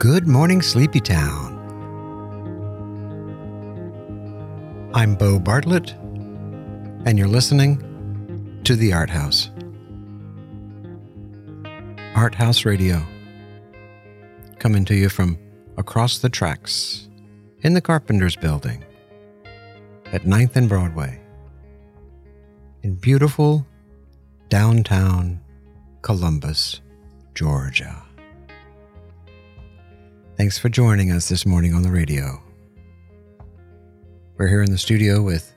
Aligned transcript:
Good 0.00 0.26
morning, 0.26 0.62
Sleepy 0.62 1.00
Town. 1.00 1.58
I'm 4.94 5.14
Bo 5.14 5.38
Bartlett, 5.38 5.90
and 7.04 7.18
you're 7.18 7.28
listening 7.28 8.62
to 8.64 8.76
The 8.76 8.94
Art 8.94 9.10
House. 9.10 9.50
Art 12.14 12.34
House 12.34 12.64
Radio, 12.64 13.02
coming 14.58 14.86
to 14.86 14.94
you 14.94 15.10
from 15.10 15.36
across 15.76 16.20
the 16.20 16.30
tracks 16.30 17.06
in 17.60 17.74
the 17.74 17.82
Carpenters 17.82 18.36
Building 18.36 18.82
at 20.14 20.22
9th 20.22 20.56
and 20.56 20.66
Broadway 20.66 21.20
in 22.82 22.94
beautiful 22.94 23.66
downtown 24.48 25.40
Columbus, 26.00 26.80
Georgia. 27.34 28.02
Thanks 30.40 30.56
for 30.56 30.70
joining 30.70 31.12
us 31.12 31.28
this 31.28 31.44
morning 31.44 31.74
on 31.74 31.82
the 31.82 31.90
radio. 31.90 32.42
We're 34.38 34.48
here 34.48 34.62
in 34.62 34.70
the 34.70 34.78
studio 34.78 35.20
with 35.20 35.54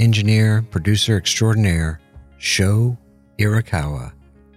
engineer, 0.00 0.62
producer 0.62 1.16
extraordinaire, 1.16 2.00
Sho 2.36 2.98
Irakawa. 3.38 4.12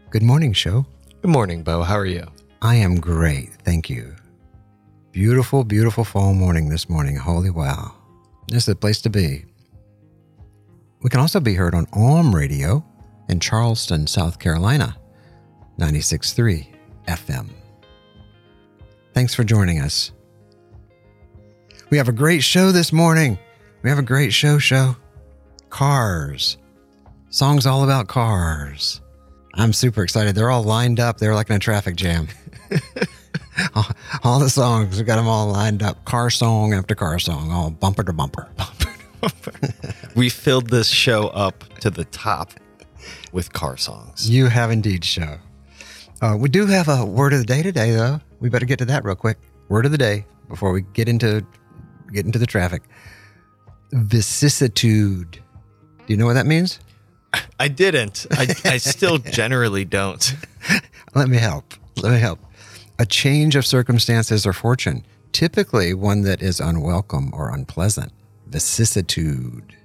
Good 0.09 0.23
morning, 0.23 0.53
Sho. 0.53 0.87
Good 1.21 1.29
morning, 1.29 1.61
Bo. 1.61 1.83
How 1.83 1.99
are 1.99 2.07
you? 2.07 2.25
I 2.63 2.73
am 2.77 2.99
great, 2.99 3.51
thank 3.63 3.91
you. 3.91 4.15
Beautiful, 5.11 5.63
beautiful 5.63 6.03
fall 6.03 6.33
morning 6.33 6.69
this 6.69 6.89
morning. 6.89 7.15
Holy 7.15 7.51
wow. 7.51 7.93
This 8.47 8.63
is 8.63 8.65
the 8.65 8.75
place 8.75 9.01
to 9.01 9.11
be. 9.11 9.45
We 11.03 11.11
can 11.11 11.19
also 11.19 11.39
be 11.39 11.53
heard 11.53 11.75
on 11.75 11.85
Alm 11.93 12.33
Radio 12.33 12.83
in 13.29 13.39
Charleston, 13.39 14.07
South 14.07 14.39
Carolina, 14.39 14.97
96.3 15.77 16.65
FM. 17.07 17.51
Thanks 19.13 19.33
for 19.33 19.43
joining 19.43 19.79
us. 19.79 20.11
We 21.89 21.97
have 21.97 22.09
a 22.09 22.13
great 22.13 22.43
show 22.43 22.71
this 22.71 22.91
morning. 22.91 23.37
We 23.83 23.89
have 23.89 23.99
a 23.99 24.03
great 24.03 24.33
show 24.33 24.57
show. 24.57 24.95
Cars. 25.69 26.57
Songs 27.29 27.65
all 27.65 27.83
about 27.83 28.07
cars. 28.07 29.01
I'm 29.55 29.73
super 29.73 30.03
excited. 30.03 30.35
They're 30.35 30.49
all 30.49 30.63
lined 30.63 30.99
up. 30.99 31.17
They're 31.17 31.35
like 31.35 31.49
in 31.49 31.55
a 31.55 31.59
traffic 31.59 31.95
jam. 31.95 32.27
all, 33.75 33.85
all 34.23 34.39
the 34.39 34.49
songs, 34.49 34.97
we 34.97 35.03
got 35.03 35.17
them 35.17 35.27
all 35.27 35.47
lined 35.47 35.83
up. 35.83 36.03
Car 36.05 36.29
song 36.29 36.73
after 36.73 36.95
car 36.95 37.19
song, 37.19 37.51
all 37.51 37.69
bumper 37.69 38.03
to 38.03 38.13
bumper. 38.13 38.49
We 40.15 40.29
filled 40.29 40.69
this 40.69 40.87
show 40.89 41.29
up 41.29 41.63
to 41.79 41.89
the 41.89 42.05
top 42.05 42.53
with 43.31 43.51
car 43.51 43.77
songs. 43.77 44.29
You 44.29 44.47
have 44.47 44.69
indeed, 44.69 45.03
Sho. 45.03 45.39
Uh, 46.23 46.37
we 46.37 46.47
do 46.47 46.65
have 46.65 46.87
a 46.87 47.05
word 47.05 47.33
of 47.33 47.39
the 47.39 47.45
day 47.45 47.61
today, 47.61 47.91
though. 47.91 48.17
We 48.39 48.47
better 48.47 48.65
get 48.65 48.79
to 48.79 48.85
that 48.85 49.03
real 49.03 49.13
quick. 49.13 49.37
Word 49.67 49.85
of 49.85 49.91
the 49.91 49.97
day 49.97 50.25
before 50.47 50.71
we 50.71 50.83
get 50.93 51.09
into 51.09 51.45
get 52.13 52.25
into 52.25 52.39
the 52.39 52.45
traffic. 52.45 52.83
Vicissitude. 53.91 55.31
Do 55.33 56.13
you 56.13 56.15
know 56.15 56.25
what 56.25 56.35
that 56.35 56.45
means? 56.45 56.79
I 57.59 57.67
didn't. 57.67 58.25
I, 58.31 58.55
I 58.63 58.77
still 58.77 59.17
generally 59.33 59.83
don't. 59.83 60.33
Let 61.13 61.27
me 61.27 61.35
help. 61.35 61.73
Let 61.97 62.13
me 62.13 62.19
help. 62.19 62.39
A 62.99 63.05
change 63.05 63.57
of 63.57 63.65
circumstances 63.65 64.45
or 64.45 64.53
fortune, 64.53 65.05
typically 65.33 65.93
one 65.93 66.21
that 66.21 66.41
is 66.41 66.61
unwelcome 66.61 67.31
or 67.33 67.53
unpleasant. 67.53 68.13
Vicissitude. 68.47 69.75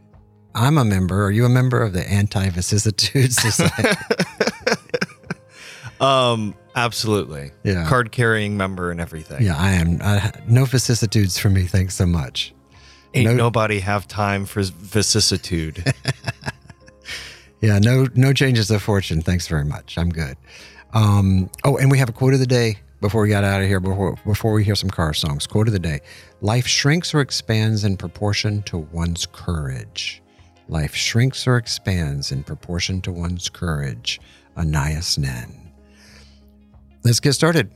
I'm 0.55 0.79
a 0.79 0.85
member. 0.85 1.25
Are 1.25 1.33
you 1.33 1.47
a 1.47 1.49
member 1.49 1.83
of 1.83 1.95
the 1.95 2.09
Anti 2.09 2.51
Vicissitude 2.51 3.33
Society? 3.33 3.99
Um, 6.01 6.55
absolutely. 6.77 7.51
Yeah. 7.65 7.87
Card 7.89 8.13
carrying 8.13 8.57
member 8.57 8.91
and 8.91 9.01
everything. 9.01 9.43
yeah, 9.45 9.57
I 9.57 9.73
am. 9.73 9.99
I, 10.03 10.33
no 10.47 10.65
vicissitudes 10.65 11.39
for 11.39 11.51
me. 11.51 11.65
Thanks 11.65 11.95
so 11.97 12.07
much. 12.07 12.55
Ain't 13.15 13.27
No- 13.31 13.35
nobody 13.37 13.81
have 13.81 14.07
time 14.07 14.45
for 14.47 14.63
vicissitude. 14.63 15.93
Yeah, 17.61 17.81
no, 17.81 18.07
no 18.15 18.33
changes 18.33 18.71
of 18.71 18.83
fortune. 18.83 19.21
Thanks 19.21 19.49
very 19.49 19.65
much. 19.65 19.99
I'm 19.99 20.11
good. 20.11 20.37
Um, 20.95 21.51
oh, 21.65 21.77
and 21.77 21.91
we 21.91 21.99
have 21.99 22.09
a 22.09 22.13
quote 22.13 22.33
of 22.33 22.39
the 22.39 22.47
day 22.47 22.79
before 23.01 23.23
we 23.23 23.29
got 23.31 23.43
out 23.43 23.61
of 23.61 23.67
here. 23.67 23.81
Before 23.81 24.15
before 24.25 24.53
we 24.53 24.63
hear 24.63 24.77
some 24.77 24.91
car 24.91 25.13
songs, 25.13 25.45
quote 25.49 25.67
of 25.67 25.73
the 25.73 25.81
day: 25.81 25.99
Life 26.41 26.69
shrinks 26.69 27.13
or 27.13 27.21
expands 27.21 27.83
in 27.83 27.97
proportion 27.97 28.63
to 28.63 28.79
one's 28.79 29.27
courage. 29.27 30.23
Life 30.69 30.95
shrinks 30.95 31.49
or 31.49 31.57
expands 31.57 32.31
in 32.31 32.45
proportion 32.45 33.01
to 33.01 33.11
one's 33.11 33.49
courage. 33.49 34.21
Anais 34.57 35.17
Nin. 35.19 35.68
Let's 37.05 37.21
get 37.21 37.33
started. 37.35 37.73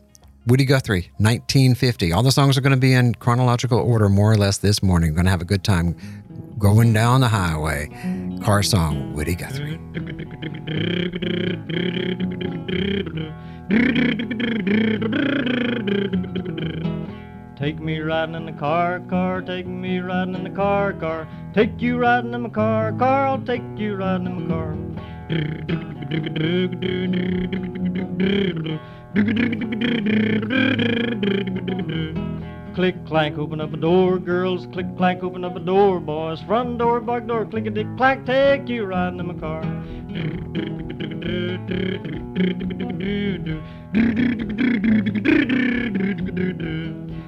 Woody 0.47 0.65
Guthrie, 0.65 1.11
1950. 1.19 2.13
All 2.13 2.23
the 2.25 2.33
songs 2.33 2.59
are 2.59 2.61
going 2.61 2.73
to 2.73 2.77
be 2.77 2.93
in 2.93 3.15
chronological 3.15 3.79
order, 3.79 4.09
more 4.09 4.33
or 4.33 4.37
less, 4.37 4.59
this 4.59 4.83
morning. 4.83 5.11
We're 5.11 5.17
going 5.17 5.27
to 5.27 5.31
have 5.31 5.41
a 5.41 5.45
good 5.45 5.63
time 5.63 5.95
going 6.59 6.93
down 6.93 7.21
the 7.21 7.29
highway. 7.29 7.89
Car 8.43 8.63
song, 8.65 9.15
Woody 9.15 9.37
Guthrie. 9.37 9.79
Take 17.57 17.79
me 17.79 18.01
riding 18.01 18.35
in 18.35 18.47
the 18.47 18.53
car, 18.53 18.99
car, 19.09 19.41
take 19.41 19.69
me 19.69 20.01
riding 20.01 20.35
in 20.35 20.43
the 20.43 20.51
car, 20.51 20.93
car. 20.95 21.29
Take 21.55 21.81
you 21.81 21.97
riding 21.97 22.35
in 22.35 22.43
my 22.43 22.49
car, 22.49 22.93
car, 22.93 23.29
I'll 23.29 23.41
take 23.41 23.63
you 23.77 23.95
riding 23.95 24.27
in 24.27 24.49
my 24.49 24.55
car. 24.55 24.77
Click 32.75 32.97
clank, 33.07 33.37
open 33.37 33.61
up 33.61 33.75
a 33.75 33.77
door, 33.77 34.19
girls. 34.19 34.67
Click 34.73 34.87
clank, 34.97 35.23
open 35.23 35.45
up 35.45 35.55
a 35.55 35.61
door, 35.61 36.01
boys. 36.01 36.41
Front 36.45 36.79
door, 36.79 36.99
back 36.99 37.27
door, 37.27 37.45
click 37.45 37.67
a 37.67 37.71
dick 37.71 37.87
clack, 37.99 38.25
take 38.25 38.67
you 38.71 38.87
riding 38.87 39.21
in 39.21 39.27
my 39.27 39.35
car. 39.35 39.61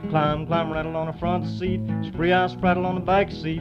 Climb, 0.09 0.47
climb, 0.47 0.72
rattle 0.72 0.97
on 0.97 1.09
the 1.09 1.19
front 1.19 1.47
seat. 1.59 1.83
Spree, 2.06 2.33
I 2.33 2.47
spraddle 2.47 2.87
on 2.87 2.95
the 2.95 3.03
back 3.03 3.31
seat. 3.31 3.61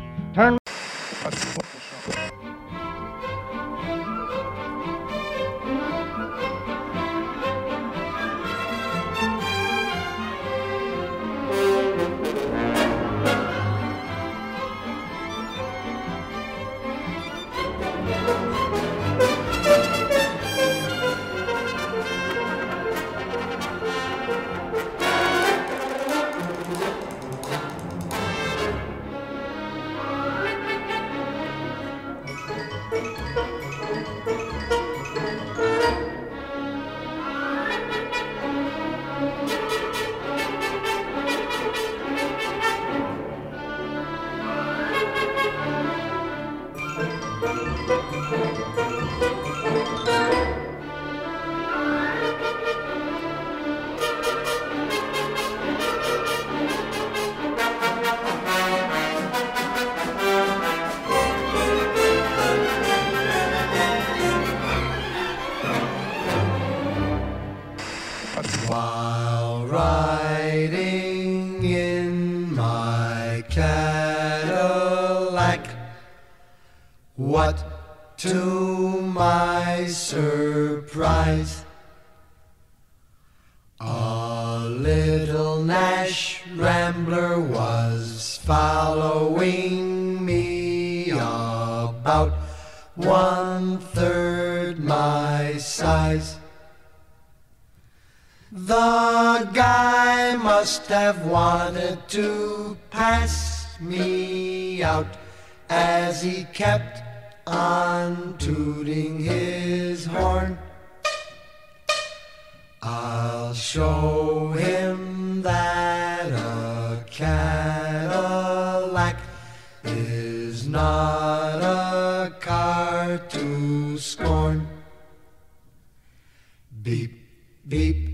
Beep. 127.68 128.13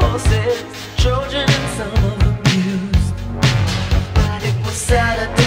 horses, 0.00 0.64
children 0.96 1.46
and 1.48 1.68
some 1.76 2.30
abused. 2.30 3.14
But 4.14 4.44
it 4.44 4.56
was 4.64 4.74
Saturday. 4.74 5.45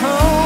Home 0.00 0.41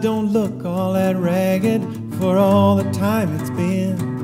Don't 0.00 0.32
look 0.32 0.64
all 0.64 0.92
that 0.92 1.16
ragged 1.16 1.82
for 2.18 2.36
all 2.36 2.76
the 2.76 2.90
time 2.92 3.34
it's 3.40 3.50
been. 3.50 4.16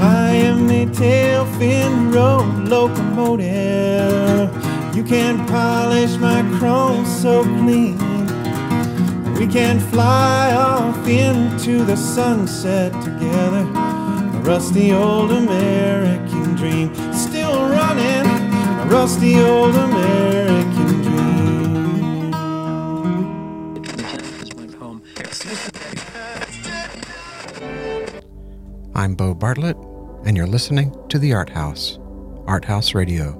I 0.00 0.30
am 0.48 0.66
the 0.66 0.86
tail 0.86 1.44
fin 1.58 2.10
road 2.10 2.68
locomotive. 2.74 4.50
You 4.96 5.04
can 5.04 5.46
polish 5.46 6.16
my 6.16 6.40
chrome 6.58 7.04
so 7.04 7.42
clean. 7.42 7.98
We 9.34 9.46
can 9.46 9.78
fly 9.78 10.54
off 10.54 11.06
into 11.06 11.84
the 11.84 11.96
sunset 11.96 12.90
together. 13.04 13.64
A 14.36 14.40
rusty 14.50 14.92
old 14.92 15.32
American 15.32 16.54
dream, 16.54 16.94
still 17.12 17.68
running. 17.68 18.26
A 18.84 18.86
rusty 18.88 19.38
old 19.38 19.74
American 19.74 20.81
I'm 29.02 29.16
Bo 29.16 29.34
Bartlett, 29.34 29.76
and 30.24 30.36
you're 30.36 30.46
listening 30.46 30.96
to 31.08 31.18
The 31.18 31.32
Art 31.32 31.50
House, 31.50 31.98
Art 32.46 32.64
House 32.64 32.94
Radio, 32.94 33.32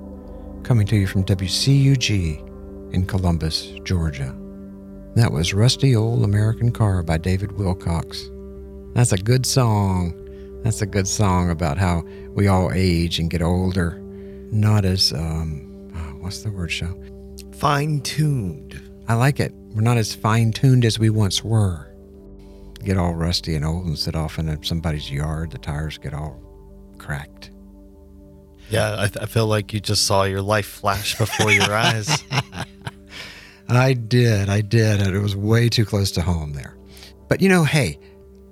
coming 0.65 0.89
to 0.89 0.97
you 0.97 1.07
from 1.07 1.23
WCUG 1.23 2.93
in 2.93 3.07
Columbus, 3.07 3.67
Georgia. 3.85 4.37
That 5.15 5.31
was 5.31 5.55
Rusty 5.55 5.95
Old 5.95 6.25
American 6.25 6.73
Car 6.73 7.05
by 7.05 7.17
David 7.17 7.53
Wilcox. 7.53 8.29
That's 8.95 9.13
a 9.13 9.17
good 9.17 9.47
song. 9.47 10.61
That's 10.65 10.83
a 10.83 10.87
good 10.87 11.07
song 11.07 11.49
about 11.49 11.79
how 11.79 12.03
we 12.31 12.49
all 12.49 12.73
age 12.75 13.21
and 13.21 13.31
get 13.31 13.41
older. 13.41 14.01
Not 14.51 14.85
as, 14.85 15.13
um, 15.13 15.93
oh, 15.95 16.25
what's 16.25 16.43
the 16.43 16.51
word, 16.51 16.73
Sho? 16.73 16.93
Fine 17.55 18.01
tuned. 18.01 18.83
I 19.07 19.15
like 19.15 19.39
it. 19.39 19.53
We're 19.77 19.83
not 19.83 19.97
as 19.97 20.13
fine 20.13 20.51
tuned 20.51 20.85
as 20.85 20.99
we 20.99 21.09
once 21.09 21.45
were. 21.45 21.92
Get 22.83 22.97
all 22.99 23.15
rusty 23.15 23.55
and 23.55 23.65
old 23.65 23.87
and 23.87 23.99
sit 23.99 24.15
off 24.17 24.39
in 24.39 24.63
somebody's 24.65 25.11
yard. 25.11 25.51
The 25.53 25.59
tires 25.59 25.99
get 25.99 26.15
all 26.15 26.41
cracked. 26.99 27.51
Yeah, 28.71 28.95
I, 28.95 29.05
I 29.05 29.27
feel 29.27 29.47
like 29.47 29.73
you 29.73 29.81
just 29.81 30.07
saw 30.07 30.25
your 30.25 30.43
life 30.43 30.67
flash 30.67 31.17
before 31.19 31.51
your 31.51 31.73
eyes. 31.75 32.25
I 33.69 33.95
did. 33.95 34.49
I 34.49 34.61
did. 34.61 35.01
And 35.01 35.15
it 35.15 35.21
was 35.21 35.35
way 35.35 35.69
too 35.69 35.85
close 35.85 36.11
to 36.13 36.23
home 36.23 36.53
there. 36.53 36.77
But 37.29 37.41
you 37.41 37.49
know, 37.49 37.65
hey, 37.65 37.99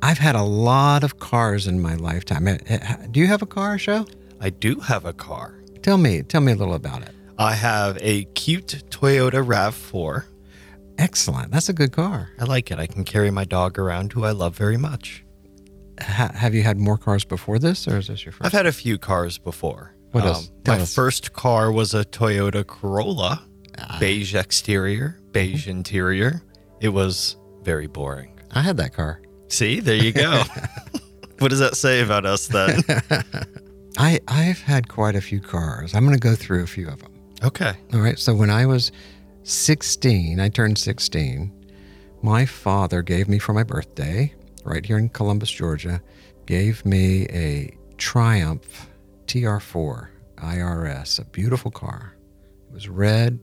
I've 0.02 0.18
had 0.18 0.34
a 0.34 0.42
lot 0.42 1.04
of 1.04 1.18
cars 1.18 1.66
in 1.66 1.80
my 1.80 1.94
lifetime. 1.96 2.48
Eh, 2.48 2.58
eh, 2.66 2.96
Do 3.10 3.20
you 3.20 3.26
have 3.26 3.42
a 3.42 3.46
car, 3.46 3.78
Sho? 3.78 4.06
I 4.40 4.50
do 4.50 4.76
have 4.80 5.04
a 5.04 5.12
car. 5.12 5.62
Tell 5.82 5.98
me, 5.98 6.22
tell 6.22 6.40
me 6.40 6.52
a 6.52 6.56
little 6.56 6.74
about 6.74 7.02
it. 7.02 7.10
I 7.38 7.52
have 7.54 7.98
a 8.00 8.24
cute 8.24 8.82
Toyota 8.90 9.44
RAV4. 9.44 10.24
Excellent. 11.00 11.50
That's 11.50 11.68
a 11.68 11.72
good 11.72 11.92
car. 11.92 12.30
I 12.38 12.44
like 12.44 12.70
it. 12.70 12.78
I 12.78 12.86
can 12.86 13.04
carry 13.04 13.30
my 13.30 13.44
dog 13.44 13.78
around, 13.78 14.12
who 14.12 14.24
I 14.24 14.32
love 14.32 14.56
very 14.56 14.76
much. 14.76 15.24
Ha- 16.00 16.32
have 16.34 16.54
you 16.54 16.62
had 16.62 16.76
more 16.78 16.98
cars 16.98 17.24
before 17.24 17.58
this, 17.58 17.88
or 17.88 17.98
is 17.98 18.06
this 18.08 18.24
your 18.24 18.32
1st 18.32 18.38
I've 18.46 18.52
had 18.52 18.66
a 18.66 18.72
few 18.72 18.98
cars 18.98 19.38
before. 19.38 19.94
Um, 19.94 20.10
What 20.12 20.24
else? 20.26 20.50
Tell 20.64 20.76
My 20.76 20.82
us. 20.82 20.94
first 20.94 21.32
car 21.32 21.72
was 21.72 21.94
a 21.94 22.04
Toyota 22.04 22.66
Corolla, 22.66 23.42
Ah. 23.78 23.96
beige 24.00 24.34
exterior, 24.34 25.18
beige 25.32 25.62
Mm-hmm. 25.62 25.70
interior. 25.78 26.42
It 26.80 26.90
was 26.90 27.36
very 27.62 27.86
boring. 27.86 28.32
I 28.52 28.62
had 28.62 28.76
that 28.78 28.92
car. 28.94 29.20
See, 29.48 29.80
there 29.80 29.96
you 29.96 30.12
go. 30.12 30.42
what 31.38 31.48
does 31.50 31.60
that 31.60 31.76
say 31.76 32.00
about 32.02 32.24
us 32.26 32.46
then? 32.48 32.82
I 33.98 34.20
I've 34.28 34.60
had 34.62 34.88
quite 34.88 35.16
a 35.16 35.20
few 35.20 35.40
cars. 35.40 35.94
I'm 35.94 36.04
going 36.06 36.16
to 36.18 36.28
go 36.28 36.34
through 36.34 36.62
a 36.62 36.66
few 36.66 36.88
of 36.88 37.00
them. 37.00 37.12
Okay. 37.42 37.74
All 37.94 38.00
right. 38.00 38.18
So 38.18 38.34
when 38.34 38.50
I 38.50 38.66
was 38.66 38.92
16, 39.42 40.38
I 40.38 40.48
turned 40.48 40.78
16. 40.78 41.52
My 42.22 42.44
father 42.44 43.02
gave 43.02 43.28
me 43.28 43.38
for 43.38 43.52
my 43.52 43.62
birthday, 43.62 44.34
right 44.64 44.84
here 44.84 44.98
in 44.98 45.08
Columbus, 45.08 45.50
Georgia, 45.50 46.02
gave 46.46 46.84
me 46.84 47.26
a 47.30 47.76
Triumph 47.96 48.88
TR4 49.26 50.08
IRS, 50.36 51.18
a 51.18 51.24
beautiful 51.24 51.70
car. 51.70 52.14
It 52.68 52.74
was 52.74 52.88
red 52.88 53.38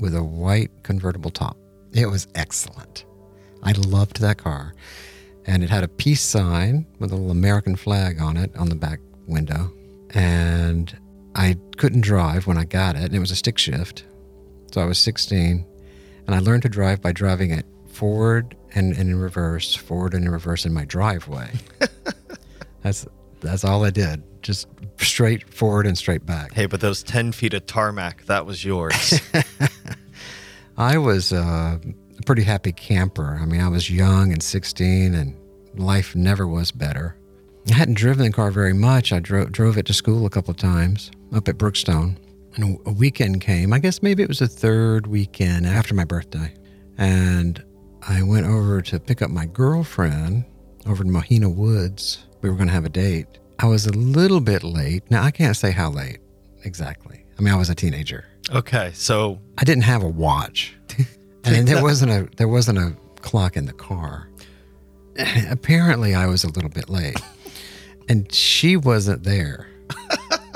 with 0.00 0.14
a 0.14 0.22
white 0.22 0.70
convertible 0.82 1.30
top. 1.30 1.56
It 1.92 2.06
was 2.06 2.26
excellent. 2.34 3.04
I 3.62 3.72
loved 3.72 4.20
that 4.20 4.38
car. 4.38 4.74
And 5.46 5.62
it 5.62 5.70
had 5.70 5.84
a 5.84 5.88
peace 5.88 6.22
sign 6.22 6.86
with 6.98 7.12
a 7.12 7.16
little 7.16 7.30
American 7.30 7.76
flag 7.76 8.20
on 8.20 8.36
it 8.36 8.54
on 8.56 8.68
the 8.68 8.74
back 8.74 9.00
window. 9.26 9.72
And 10.10 10.96
I 11.34 11.56
couldn't 11.76 12.00
drive 12.00 12.46
when 12.46 12.56
I 12.56 12.64
got 12.64 12.96
it, 12.96 13.04
and 13.04 13.14
it 13.14 13.18
was 13.18 13.30
a 13.30 13.36
stick 13.36 13.58
shift. 13.58 14.04
So 14.74 14.80
I 14.80 14.86
was 14.86 14.98
16, 14.98 15.64
and 16.26 16.34
I 16.34 16.40
learned 16.40 16.62
to 16.64 16.68
drive 16.68 17.00
by 17.00 17.12
driving 17.12 17.52
it 17.52 17.64
forward 17.86 18.56
and, 18.74 18.92
and 18.92 19.08
in 19.08 19.20
reverse, 19.20 19.72
forward 19.72 20.14
and 20.14 20.24
in 20.24 20.32
reverse 20.32 20.66
in 20.66 20.74
my 20.74 20.84
driveway. 20.84 21.52
that's 22.82 23.06
that's 23.40 23.64
all 23.64 23.84
I 23.84 23.90
did, 23.90 24.24
just 24.42 24.66
straight 24.98 25.48
forward 25.54 25.86
and 25.86 25.96
straight 25.96 26.26
back. 26.26 26.54
Hey, 26.54 26.66
but 26.66 26.80
those 26.80 27.04
10 27.04 27.30
feet 27.30 27.54
of 27.54 27.66
tarmac, 27.66 28.24
that 28.24 28.46
was 28.46 28.64
yours. 28.64 29.20
I 30.76 30.98
was 30.98 31.32
uh, 31.32 31.78
a 31.78 32.22
pretty 32.26 32.42
happy 32.42 32.72
camper. 32.72 33.38
I 33.40 33.46
mean, 33.46 33.60
I 33.60 33.68
was 33.68 33.88
young 33.88 34.32
and 34.32 34.42
16, 34.42 35.14
and 35.14 35.36
life 35.76 36.16
never 36.16 36.48
was 36.48 36.72
better. 36.72 37.16
I 37.70 37.74
hadn't 37.74 37.94
driven 37.94 38.24
the 38.24 38.32
car 38.32 38.50
very 38.50 38.74
much. 38.74 39.12
I 39.12 39.20
dro- 39.20 39.46
drove 39.46 39.78
it 39.78 39.86
to 39.86 39.94
school 39.94 40.26
a 40.26 40.30
couple 40.30 40.50
of 40.50 40.56
times 40.56 41.12
up 41.32 41.46
at 41.46 41.58
Brookstone. 41.58 42.18
And 42.56 42.78
a 42.86 42.92
weekend 42.92 43.40
came. 43.40 43.72
I 43.72 43.78
guess 43.78 44.02
maybe 44.02 44.22
it 44.22 44.28
was 44.28 44.38
the 44.38 44.48
third 44.48 45.06
weekend 45.06 45.66
after 45.66 45.94
my 45.94 46.04
birthday. 46.04 46.54
And 46.98 47.62
I 48.06 48.22
went 48.22 48.46
over 48.46 48.80
to 48.82 49.00
pick 49.00 49.22
up 49.22 49.30
my 49.30 49.46
girlfriend 49.46 50.44
over 50.86 51.02
in 51.02 51.10
Mohina 51.10 51.52
Woods. 51.52 52.24
We 52.42 52.50
were 52.50 52.56
going 52.56 52.68
to 52.68 52.74
have 52.74 52.84
a 52.84 52.90
date. 52.90 53.26
I 53.58 53.66
was 53.66 53.86
a 53.86 53.92
little 53.92 54.40
bit 54.40 54.62
late. 54.62 55.10
Now, 55.10 55.22
I 55.22 55.30
can't 55.30 55.56
say 55.56 55.70
how 55.70 55.90
late 55.90 56.18
exactly. 56.64 57.24
I 57.38 57.42
mean, 57.42 57.52
I 57.52 57.56
was 57.56 57.70
a 57.70 57.74
teenager. 57.74 58.24
Okay, 58.52 58.92
so 58.94 59.40
I 59.58 59.64
didn't 59.64 59.84
have 59.84 60.02
a 60.02 60.08
watch, 60.08 60.76
and 61.44 61.66
there 61.66 61.82
wasn't 61.82 62.12
a 62.12 62.28
there 62.36 62.48
wasn't 62.48 62.78
a 62.78 62.94
clock 63.22 63.56
in 63.56 63.66
the 63.66 63.72
car. 63.72 64.28
Apparently, 65.50 66.14
I 66.14 66.26
was 66.26 66.44
a 66.44 66.48
little 66.48 66.68
bit 66.68 66.88
late, 66.90 67.18
and 68.08 68.30
she 68.32 68.76
wasn't 68.76 69.24
there. 69.24 69.66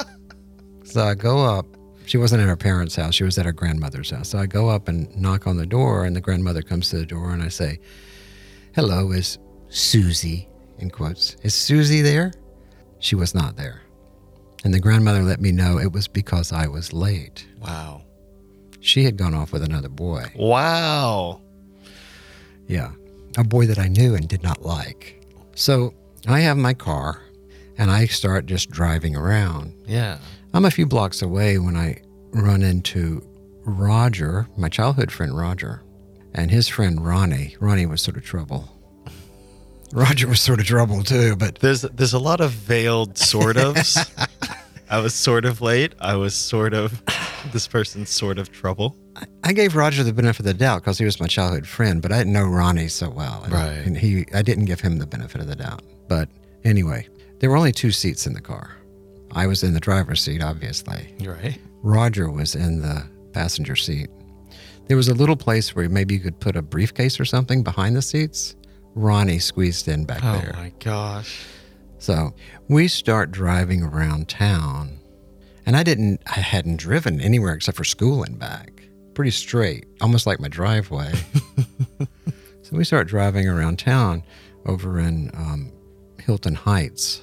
so 0.85 1.03
I 1.03 1.15
go 1.15 1.45
up. 1.45 1.67
She 2.09 2.17
wasn't 2.17 2.41
at 2.41 2.49
her 2.49 2.57
parents' 2.57 2.97
house. 2.97 3.15
She 3.15 3.25
was 3.25 3.37
at 3.37 3.45
her 3.45 3.53
grandmother's 3.53 4.11
house. 4.11 4.31
So 4.31 4.39
I 4.39 4.47
go 4.47 4.71
up 4.71 4.89
and 4.89 5.15
knock 5.15 5.47
on 5.47 5.59
the 5.59 5.67
door, 5.67 6.07
and 6.07 6.17
the 6.17 6.23
grandmother 6.23 6.63
comes 6.63 6.89
to 6.91 6.97
the 6.97 7.05
door, 7.07 7.31
and 7.33 7.43
I 7.43 7.49
say, 7.49 7.81
"Hello, 8.75 9.13
is 9.13 9.39
Susie?" 9.69 10.49
In 10.79 10.89
quotes, 10.91 11.37
is 11.43 11.55
Susie 11.55 12.01
there? 12.03 12.33
She 13.01 13.15
was 13.17 13.35
not 13.35 13.57
there, 13.57 13.83
and 14.65 14.73
the 14.73 14.81
grandmother 14.81 15.23
let 15.23 15.41
me 15.41 15.53
know 15.53 15.79
it 15.79 15.93
was 15.93 16.09
because 16.09 16.53
I 16.53 16.67
was 16.69 16.93
late. 16.93 17.47
wow, 17.61 18.03
She 18.81 19.05
had 19.05 19.17
gone 19.19 19.35
off 19.35 19.53
with 19.53 19.63
another 19.65 19.89
boy. 19.91 20.33
wow. 20.37 21.41
Yeah. 22.69 22.93
A 23.37 23.45
boy 23.45 23.67
that 23.67 23.79
I 23.79 23.89
knew 23.89 24.15
and 24.15 24.29
did 24.29 24.43
not 24.43 24.63
like. 24.65 25.21
So 25.55 25.95
I 26.27 26.41
have 26.41 26.57
my 26.57 26.75
car 26.75 27.23
and 27.77 27.91
I 27.91 28.07
start 28.07 28.47
just 28.47 28.71
driving 28.71 29.17
around. 29.17 29.73
Yeah. 29.87 30.19
I'm 30.55 30.65
a 30.65 30.71
few 30.71 30.87
blocks 30.87 31.23
away 31.23 31.59
when 31.59 31.77
I 31.77 32.01
run 32.33 32.63
into 32.63 33.23
Roger, 33.65 34.49
my 34.57 34.69
childhood 34.69 35.13
friend 35.13 35.37
Roger, 35.37 35.83
and 36.35 36.51
his 36.51 36.69
friend 36.69 37.05
Ronnie. 37.05 37.57
Ronnie 37.61 37.87
was 37.87 38.01
sort 38.03 38.17
of 38.17 38.25
trouble. 38.25 38.69
Roger 39.93 40.29
was 40.29 40.41
sort 40.41 40.61
of 40.61 40.67
trouble 40.67 41.03
too, 41.03 41.37
but 41.37 41.57
There's 41.57 41.83
there's 41.83 42.13
a 42.15 42.19
lot 42.19 42.41
of 42.41 42.51
veiled 42.53 43.19
sort 43.19 43.57
ofs. 43.57 43.97
I 44.91 45.01
was 45.01 45.15
sort 45.15 45.45
of 45.45 45.61
late. 45.61 45.95
I 46.01 46.17
was 46.17 46.35
sort 46.35 46.73
of 46.73 47.03
this 47.53 47.69
person's 47.69 48.09
sort 48.09 48.39
of 48.39 48.51
trouble. 48.51 48.97
I 49.45 49.53
gave 49.53 49.77
Roger 49.77 50.03
the 50.03 50.15
benefit 50.15 50.41
of 50.41 50.47
the 50.47 50.55
doubt 50.55 50.81
because 50.83 50.97
he 50.99 51.05
was 51.05 51.21
my 51.21 51.27
childhood 51.27 51.67
friend, 51.67 52.01
but 52.01 52.11
I 52.11 52.19
didn't 52.19 52.33
know 52.33 52.47
Ronnie 52.47 52.89
so 52.89 53.11
well. 53.11 53.43
And, 53.45 53.53
Right. 53.53 53.79
And 53.87 53.99
he, 53.99 54.25
I 54.33 54.41
didn't 54.41 54.65
give 54.65 54.81
him 54.81 54.99
the 54.99 55.07
benefit 55.07 55.43
of 55.43 55.47
the 55.47 55.57
doubt. 55.57 55.83
But 56.09 56.31
anyway, 56.65 57.07
there 57.41 57.51
were 57.51 57.57
only 57.59 57.73
two 57.73 57.91
seats 57.91 58.27
in 58.27 58.33
the 58.33 58.41
car. 58.41 58.78
I 59.33 59.47
was 59.47 59.63
in 59.63 59.75
the 59.75 59.81
driver's 59.81 60.23
seat, 60.23 60.43
obviously. 60.43 61.15
Right. 61.21 61.59
Roger 61.83 62.31
was 62.31 62.55
in 62.55 62.81
the 62.81 63.09
passenger 63.33 63.77
seat. 63.77 64.09
There 64.87 64.97
was 64.97 65.09
a 65.09 65.15
little 65.15 65.37
place 65.37 65.77
where 65.77 65.89
maybe 65.89 66.15
you 66.15 66.21
could 66.21 66.41
put 66.41 66.57
a 66.57 66.63
briefcase 66.63 67.21
or 67.21 67.25
something 67.25 67.63
behind 67.63 67.95
the 67.95 68.03
seats. 68.03 68.57
Ronnie 68.95 69.39
squeezed 69.39 69.87
in 69.87 70.05
back 70.07 70.25
Oh 70.25 70.33
there. 70.33 70.55
Oh 70.57 70.61
my 70.61 70.73
gosh. 70.81 71.45
So 71.99 72.33
we 72.69 72.89
start 72.89 73.31
driving 73.31 73.83
around 73.83 74.29
town, 74.29 74.99
and 75.67 75.77
I 75.77 75.83
didn't, 75.83 76.23
I 76.27 76.41
hadn't 76.41 76.77
driven 76.77 77.21
anywhere 77.21 77.53
except 77.55 77.77
for 77.77 77.85
school 77.85 78.23
and 78.23 78.39
back. 78.39 78.83
Pretty 79.15 79.31
straight, 79.33 79.87
almost 80.01 80.27
like 80.27 80.41
my 80.41 80.49
driveway. 80.49 81.13
so 82.63 82.77
we 82.77 82.85
start 82.85 83.09
driving 83.09 83.49
around 83.49 83.79
town 83.79 84.23
over 84.65 84.99
in 85.01 85.31
um, 85.35 85.73
Hilton 86.21 86.55
Heights. 86.55 87.21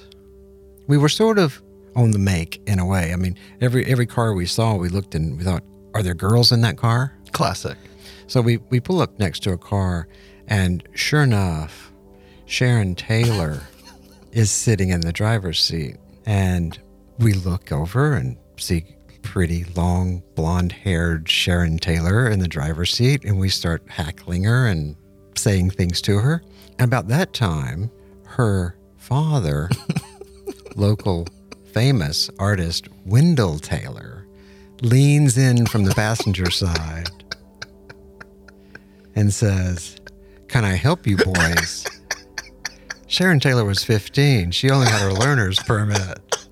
We 0.88 0.98
were 0.98 1.10
sort 1.10 1.40
of 1.40 1.62
on 1.96 2.12
the 2.12 2.20
make 2.20 2.62
in 2.68 2.80
a 2.80 2.86
way. 2.86 3.14
I 3.14 3.16
mean, 3.16 3.38
every 3.62 3.86
every 3.86 4.06
car 4.06 4.34
we 4.34 4.46
saw, 4.46 4.76
we 4.76 4.90
looked 4.90 5.16
and 5.16 5.38
we 5.38 5.44
thought, 5.44 5.64
are 5.94 6.04
there 6.04 6.14
girls 6.14 6.52
in 6.52 6.62
that 6.62 6.78
car? 6.78 7.18
Classic. 7.32 7.78
So 8.28 8.42
we, 8.42 8.58
we 8.70 8.80
pull 8.80 9.02
up 9.02 9.20
next 9.20 9.44
to 9.44 9.52
a 9.52 9.58
car, 9.58 10.08
and 10.48 10.88
sure 10.94 11.24
enough, 11.24 11.92
Sharon 12.46 12.96
Taylor 12.96 13.62
is 14.32 14.52
sitting 14.52 14.90
in 14.90 15.02
the 15.02 15.14
driver's 15.14 15.62
seat. 15.62 15.98
And 16.26 16.78
we 17.20 17.34
look 17.34 17.72
over 17.72 18.14
and 18.14 18.38
see 18.58 18.84
pretty 19.22 19.64
long 19.76 20.24
blonde 20.36 20.72
haired 20.72 21.30
Sharon 21.30 21.78
Taylor 21.78 22.30
in 22.30 22.40
the 22.40 22.48
driver's 22.48 22.94
seat, 22.94 23.24
and 23.26 23.40
we 23.40 23.50
start 23.50 23.84
hackling 23.88 24.44
her 24.44 24.68
and 24.68 24.96
saying 25.36 25.72
things 25.72 26.02
to 26.02 26.18
her. 26.20 26.42
And 26.80 26.88
about 26.88 27.08
that 27.10 27.34
time, 27.34 27.92
her 28.24 28.78
father, 28.98 29.70
local 30.76 31.28
famous 31.76 32.30
artist 32.40 32.88
Wendell 33.06 33.60
Taylor, 33.60 34.26
leans 34.82 35.38
in 35.38 35.66
from 35.66 35.84
the 35.84 35.94
passenger 35.94 36.50
side 36.50 37.10
and 39.14 39.34
says, 39.34 39.98
Can 40.48 40.64
I 40.64 40.76
help 40.76 41.06
you 41.06 41.18
boys? 41.18 41.86
Sharon 43.08 43.42
Taylor 43.42 43.66
was 43.66 43.84
15. 43.84 44.52
She 44.52 44.70
only 44.70 44.88
had 44.88 45.02
her 45.02 45.12
learner's 45.12 45.60
permit. 45.60 46.48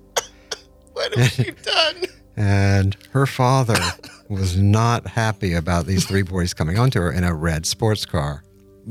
What 0.92 1.14
have 1.14 1.38
you 1.38 1.52
done? 1.52 1.96
And 2.36 2.94
her 3.12 3.24
father 3.26 3.80
was 4.28 4.58
not 4.58 5.06
happy 5.06 5.54
about 5.54 5.86
these 5.86 6.04
three 6.04 6.22
boys 6.22 6.52
coming 6.52 6.78
onto 6.78 7.00
her 7.00 7.10
in 7.10 7.24
a 7.24 7.32
red 7.32 7.64
sports 7.64 8.04
car. 8.04 8.44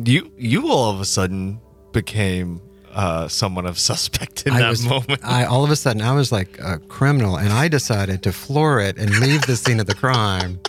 You 0.04 0.32
you 0.36 0.72
all 0.72 0.90
of 0.90 1.00
a 1.00 1.06
sudden 1.06 1.62
became 1.92 2.60
uh, 2.94 3.28
someone 3.28 3.66
of 3.66 3.78
suspect 3.80 4.46
in 4.48 4.54
I 4.54 4.60
that 4.60 4.70
was, 4.70 4.86
moment. 4.86 5.20
I 5.24 5.46
all 5.46 5.64
of 5.64 5.72
a 5.72 5.76
sudden 5.76 6.02
I 6.02 6.14
was 6.14 6.32
like 6.32 6.60
a 6.60 6.80
criminal, 6.80 7.38
and 7.38 7.50
I 7.50 7.68
decided 7.68 8.24
to 8.24 8.32
floor 8.32 8.80
it 8.80 8.98
and 8.98 9.10
leave 9.20 9.42
the 9.44 9.56
scene 9.56 9.80
of 9.80 9.88
the 9.88 9.96
crime, 9.96 10.60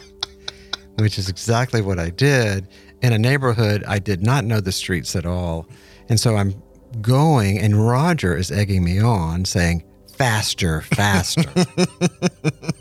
which 0.96 1.18
is 1.18 1.28
exactly 1.28 1.80
what 1.80 1.98
I 1.98 2.10
did 2.10 2.68
in 3.02 3.12
a 3.12 3.18
neighborhood 3.18 3.84
I 3.86 3.98
did 3.98 4.22
not 4.22 4.44
know 4.44 4.60
the 4.60 4.72
streets 4.72 5.14
at 5.14 5.26
all, 5.26 5.66
and 6.08 6.18
so 6.18 6.36
I'm 6.36 6.54
going, 7.00 7.58
and 7.58 7.86
Roger 7.86 8.36
is 8.36 8.50
egging 8.50 8.84
me 8.84 9.00
on, 9.00 9.44
saying, 9.44 9.84
"Faster, 10.16 10.80
faster." 10.80 11.52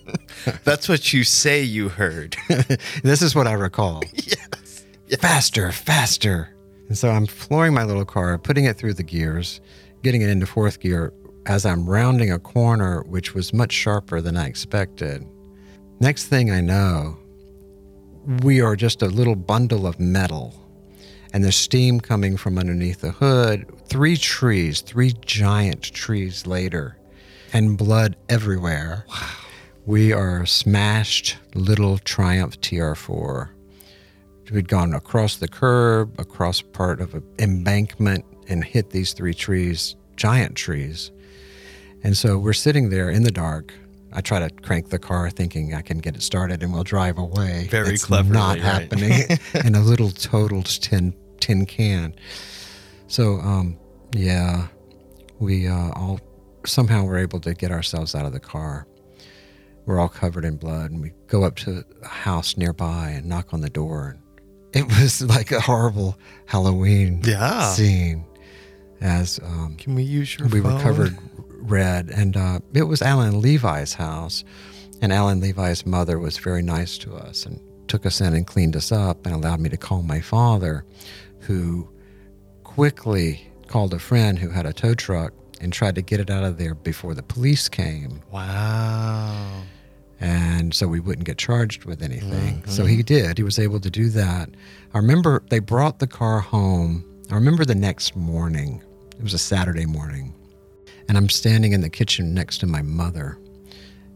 That's 0.63 0.89
what 0.89 1.13
you 1.13 1.23
say 1.23 1.61
you 1.61 1.89
heard. 1.89 2.35
this 3.03 3.21
is 3.21 3.35
what 3.35 3.47
I 3.47 3.53
recall. 3.53 4.03
Yes. 4.13 4.85
Faster, 5.19 5.71
faster. 5.71 6.52
And 6.93 6.97
so 6.99 7.09
I'm 7.09 7.25
flooring 7.25 7.73
my 7.73 7.85
little 7.85 8.05
car, 8.05 8.37
putting 8.37 8.65
it 8.65 8.77
through 8.77 8.93
the 8.93 9.01
gears, 9.01 9.61
getting 10.03 10.21
it 10.21 10.29
into 10.29 10.45
fourth 10.45 10.79
gear 10.79 11.11
as 11.47 11.65
I'm 11.65 11.89
rounding 11.89 12.31
a 12.31 12.37
corner, 12.37 13.01
which 13.07 13.33
was 13.33 13.51
much 13.51 13.71
sharper 13.71 14.21
than 14.21 14.37
I 14.37 14.45
expected. 14.45 15.25
Next 15.99 16.27
thing 16.27 16.51
I 16.51 16.61
know, 16.61 17.17
we 18.43 18.61
are 18.61 18.75
just 18.75 19.01
a 19.01 19.07
little 19.07 19.35
bundle 19.35 19.87
of 19.87 19.99
metal 19.99 20.53
and 21.33 21.43
there's 21.43 21.55
steam 21.55 21.99
coming 21.99 22.37
from 22.37 22.59
underneath 22.59 23.01
the 23.01 23.09
hood. 23.09 23.65
Three 23.87 24.15
trees, 24.15 24.81
three 24.81 25.13
giant 25.25 25.81
trees 25.81 26.45
later, 26.45 26.99
and 27.53 27.75
blood 27.75 28.17
everywhere. 28.29 29.07
We 29.87 30.13
are 30.13 30.45
smashed 30.45 31.37
little 31.55 31.97
Triumph 31.97 32.61
TR4. 32.61 33.52
We'd 34.51 34.67
gone 34.67 34.93
across 34.93 35.37
the 35.37 35.47
curb, 35.47 36.19
across 36.19 36.61
part 36.61 37.01
of 37.01 37.13
an 37.13 37.23
embankment, 37.39 38.25
and 38.47 38.63
hit 38.63 38.89
these 38.89 39.13
three 39.13 39.33
trees, 39.33 39.95
giant 40.15 40.55
trees. 40.55 41.11
And 42.03 42.17
so 42.17 42.37
we're 42.37 42.53
sitting 42.53 42.89
there 42.89 43.09
in 43.09 43.23
the 43.23 43.31
dark. 43.31 43.73
I 44.11 44.21
try 44.21 44.39
to 44.39 44.49
crank 44.61 44.89
the 44.89 44.99
car 44.99 45.29
thinking 45.29 45.73
I 45.73 45.81
can 45.81 45.99
get 45.99 46.15
it 46.15 46.21
started 46.21 46.61
and 46.61 46.71
we'll 46.73 46.83
drive 46.83 47.17
away. 47.17 47.67
Very 47.71 47.93
it's 47.93 48.05
cleverly, 48.05 48.33
not 48.33 48.57
right. 48.57 48.61
happening 48.61 49.21
in 49.65 49.75
a 49.75 49.81
little 49.81 50.11
totaled 50.11 50.65
tin, 50.65 51.15
tin 51.39 51.65
can. 51.65 52.13
So, 53.07 53.39
um, 53.39 53.77
yeah, 54.13 54.67
we 55.39 55.67
uh, 55.67 55.91
all 55.95 56.19
somehow 56.65 57.05
were 57.05 57.17
able 57.17 57.39
to 57.41 57.53
get 57.53 57.71
ourselves 57.71 58.13
out 58.13 58.25
of 58.25 58.33
the 58.33 58.39
car. 58.39 58.87
We're 59.85 59.99
all 59.99 60.09
covered 60.09 60.45
in 60.45 60.57
blood, 60.57 60.91
and 60.91 61.01
we 61.01 61.11
go 61.27 61.43
up 61.43 61.55
to 61.57 61.83
a 62.03 62.07
house 62.07 62.55
nearby 62.55 63.09
and 63.09 63.25
knock 63.25 63.53
on 63.53 63.61
the 63.61 63.69
door. 63.69 64.17
It 64.73 64.87
was 64.87 65.21
like 65.21 65.51
a 65.51 65.59
horrible 65.59 66.17
Halloween 66.45 67.21
Yeah. 67.23 67.71
scene, 67.73 68.25
as 69.01 69.39
um, 69.43 69.75
Can 69.77 69.95
we 69.95 70.03
use 70.03 70.37
your 70.37 70.47
we 70.49 70.61
were 70.61 70.71
phone? 70.71 70.81
covered 70.81 71.17
red, 71.61 72.09
and 72.09 72.35
uh, 72.35 72.59
it 72.73 72.83
was 72.83 73.01
Alan 73.01 73.39
Levi's 73.41 73.93
house, 73.93 74.43
and 75.01 75.13
Alan 75.13 75.39
Levi's 75.39 75.85
mother 75.85 76.17
was 76.19 76.37
very 76.37 76.61
nice 76.61 76.97
to 76.99 77.13
us 77.15 77.45
and 77.45 77.59
took 77.87 78.05
us 78.05 78.19
in 78.21 78.33
and 78.33 78.47
cleaned 78.47 78.75
us 78.75 78.91
up 78.91 79.25
and 79.25 79.35
allowed 79.35 79.59
me 79.59 79.69
to 79.69 79.77
call 79.77 80.01
my 80.01 80.19
father, 80.21 80.85
who 81.41 81.87
quickly 82.63 83.47
called 83.67 83.93
a 83.93 83.99
friend 83.99 84.39
who 84.39 84.49
had 84.49 84.65
a 84.65 84.73
tow 84.73 84.93
truck 84.93 85.33
and 85.61 85.71
tried 85.71 85.95
to 85.95 86.01
get 86.01 86.19
it 86.19 86.29
out 86.29 86.43
of 86.43 86.57
there 86.57 86.73
before 86.75 87.13
the 87.13 87.23
police 87.23 87.69
came 87.69 88.21
Wow. 88.31 89.61
And 90.23 90.73
so 90.73 90.87
we 90.87 91.01
wouldn't 91.01 91.25
get 91.25 91.37
charged 91.37 91.83
with 91.83 92.01
anything. 92.01 92.63
So 92.65 92.83
mm-hmm. 92.83 92.95
he 92.95 93.03
did. 93.03 93.37
He 93.37 93.43
was 93.43 93.59
able 93.59 93.81
to 93.81 93.89
do 93.89 94.07
that. 94.11 94.49
I 94.93 94.97
remember 94.97 95.43
they 95.49 95.59
brought 95.59 95.99
the 95.99 96.07
car 96.07 96.39
home. 96.39 97.03
I 97.29 97.35
remember 97.35 97.65
the 97.65 97.75
next 97.75 98.15
morning. 98.15 98.81
It 99.17 99.21
was 99.21 99.33
a 99.33 99.37
Saturday 99.37 99.85
morning. 99.85 100.33
And 101.09 101.17
I'm 101.17 101.27
standing 101.27 101.73
in 101.73 101.81
the 101.81 101.89
kitchen 101.89 102.33
next 102.33 102.59
to 102.59 102.65
my 102.65 102.81
mother. 102.81 103.37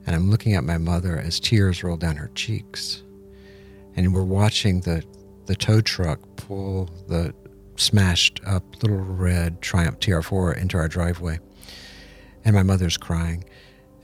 And 0.06 0.16
I'm 0.16 0.32
looking 0.32 0.54
at 0.54 0.64
my 0.64 0.78
mother 0.78 1.20
as 1.20 1.42
tears 1.42 1.84
roll 1.84 1.98
down 1.98 2.16
her 2.16 2.32
cheeks. 2.36 3.04
And 3.98 4.14
we're 4.14 4.24
watching 4.24 4.80
the, 4.80 5.04
the 5.48 5.56
tow 5.56 5.82
truck 5.82 6.22
pull 6.38 6.90
the 7.10 7.34
smashed 7.76 8.40
up 8.48 8.64
little 8.82 8.98
red 8.98 9.62
Triumph 9.62 10.00
TR4 10.00 10.58
into 10.58 10.78
our 10.78 10.88
driveway. 10.88 11.40
and 12.46 12.56
my 12.56 12.64
mother's 12.64 12.96
crying. 12.96 13.44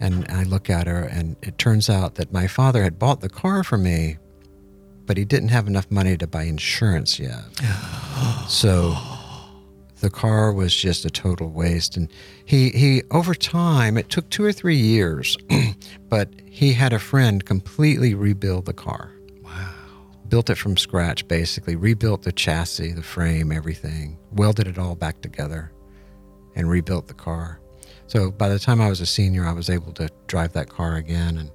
And 0.03 0.25
I 0.27 0.43
look 0.43 0.69
at 0.69 0.85
her, 0.85 1.01
and 1.03 1.37
it 1.41 1.57
turns 1.57 1.89
out 1.89 2.15
that 2.15 2.33
my 2.33 2.45
father 2.45 2.83
had 2.83 2.99
bought 2.99 3.21
the 3.21 3.29
car 3.29 3.63
for 3.63 3.77
me, 3.77 4.17
but 5.05 5.15
he 5.15 5.23
didn't 5.23 5.47
have 5.47 5.65
enough 5.65 5.89
money 5.89 6.17
to 6.17 6.27
buy 6.27 6.43
insurance 6.43 7.17
yet. 7.17 7.39
so 8.49 8.97
the 10.01 10.09
car 10.09 10.51
was 10.51 10.75
just 10.75 11.05
a 11.05 11.09
total 11.09 11.47
waste. 11.47 11.95
And 11.95 12.09
he, 12.43 12.71
he 12.71 13.03
over 13.11 13.33
time, 13.33 13.97
it 13.97 14.09
took 14.09 14.29
two 14.29 14.43
or 14.43 14.51
three 14.51 14.75
years, 14.75 15.37
but 16.09 16.29
he 16.43 16.73
had 16.73 16.91
a 16.91 16.99
friend 16.99 17.45
completely 17.45 18.13
rebuild 18.13 18.65
the 18.65 18.73
car. 18.73 19.13
Wow. 19.41 19.73
Built 20.27 20.49
it 20.49 20.55
from 20.55 20.75
scratch, 20.75 21.25
basically, 21.29 21.77
rebuilt 21.77 22.23
the 22.23 22.33
chassis, 22.33 22.91
the 22.91 23.03
frame, 23.03 23.53
everything, 23.53 24.17
welded 24.33 24.67
it 24.67 24.77
all 24.77 24.95
back 24.95 25.21
together, 25.21 25.71
and 26.57 26.69
rebuilt 26.69 27.07
the 27.07 27.13
car. 27.13 27.61
So 28.07 28.31
by 28.31 28.49
the 28.49 28.59
time 28.59 28.81
I 28.81 28.89
was 28.89 29.01
a 29.01 29.05
senior, 29.05 29.45
I 29.45 29.53
was 29.53 29.69
able 29.69 29.91
to 29.93 30.09
drive 30.27 30.53
that 30.53 30.69
car 30.69 30.95
again. 30.95 31.37
And 31.37 31.51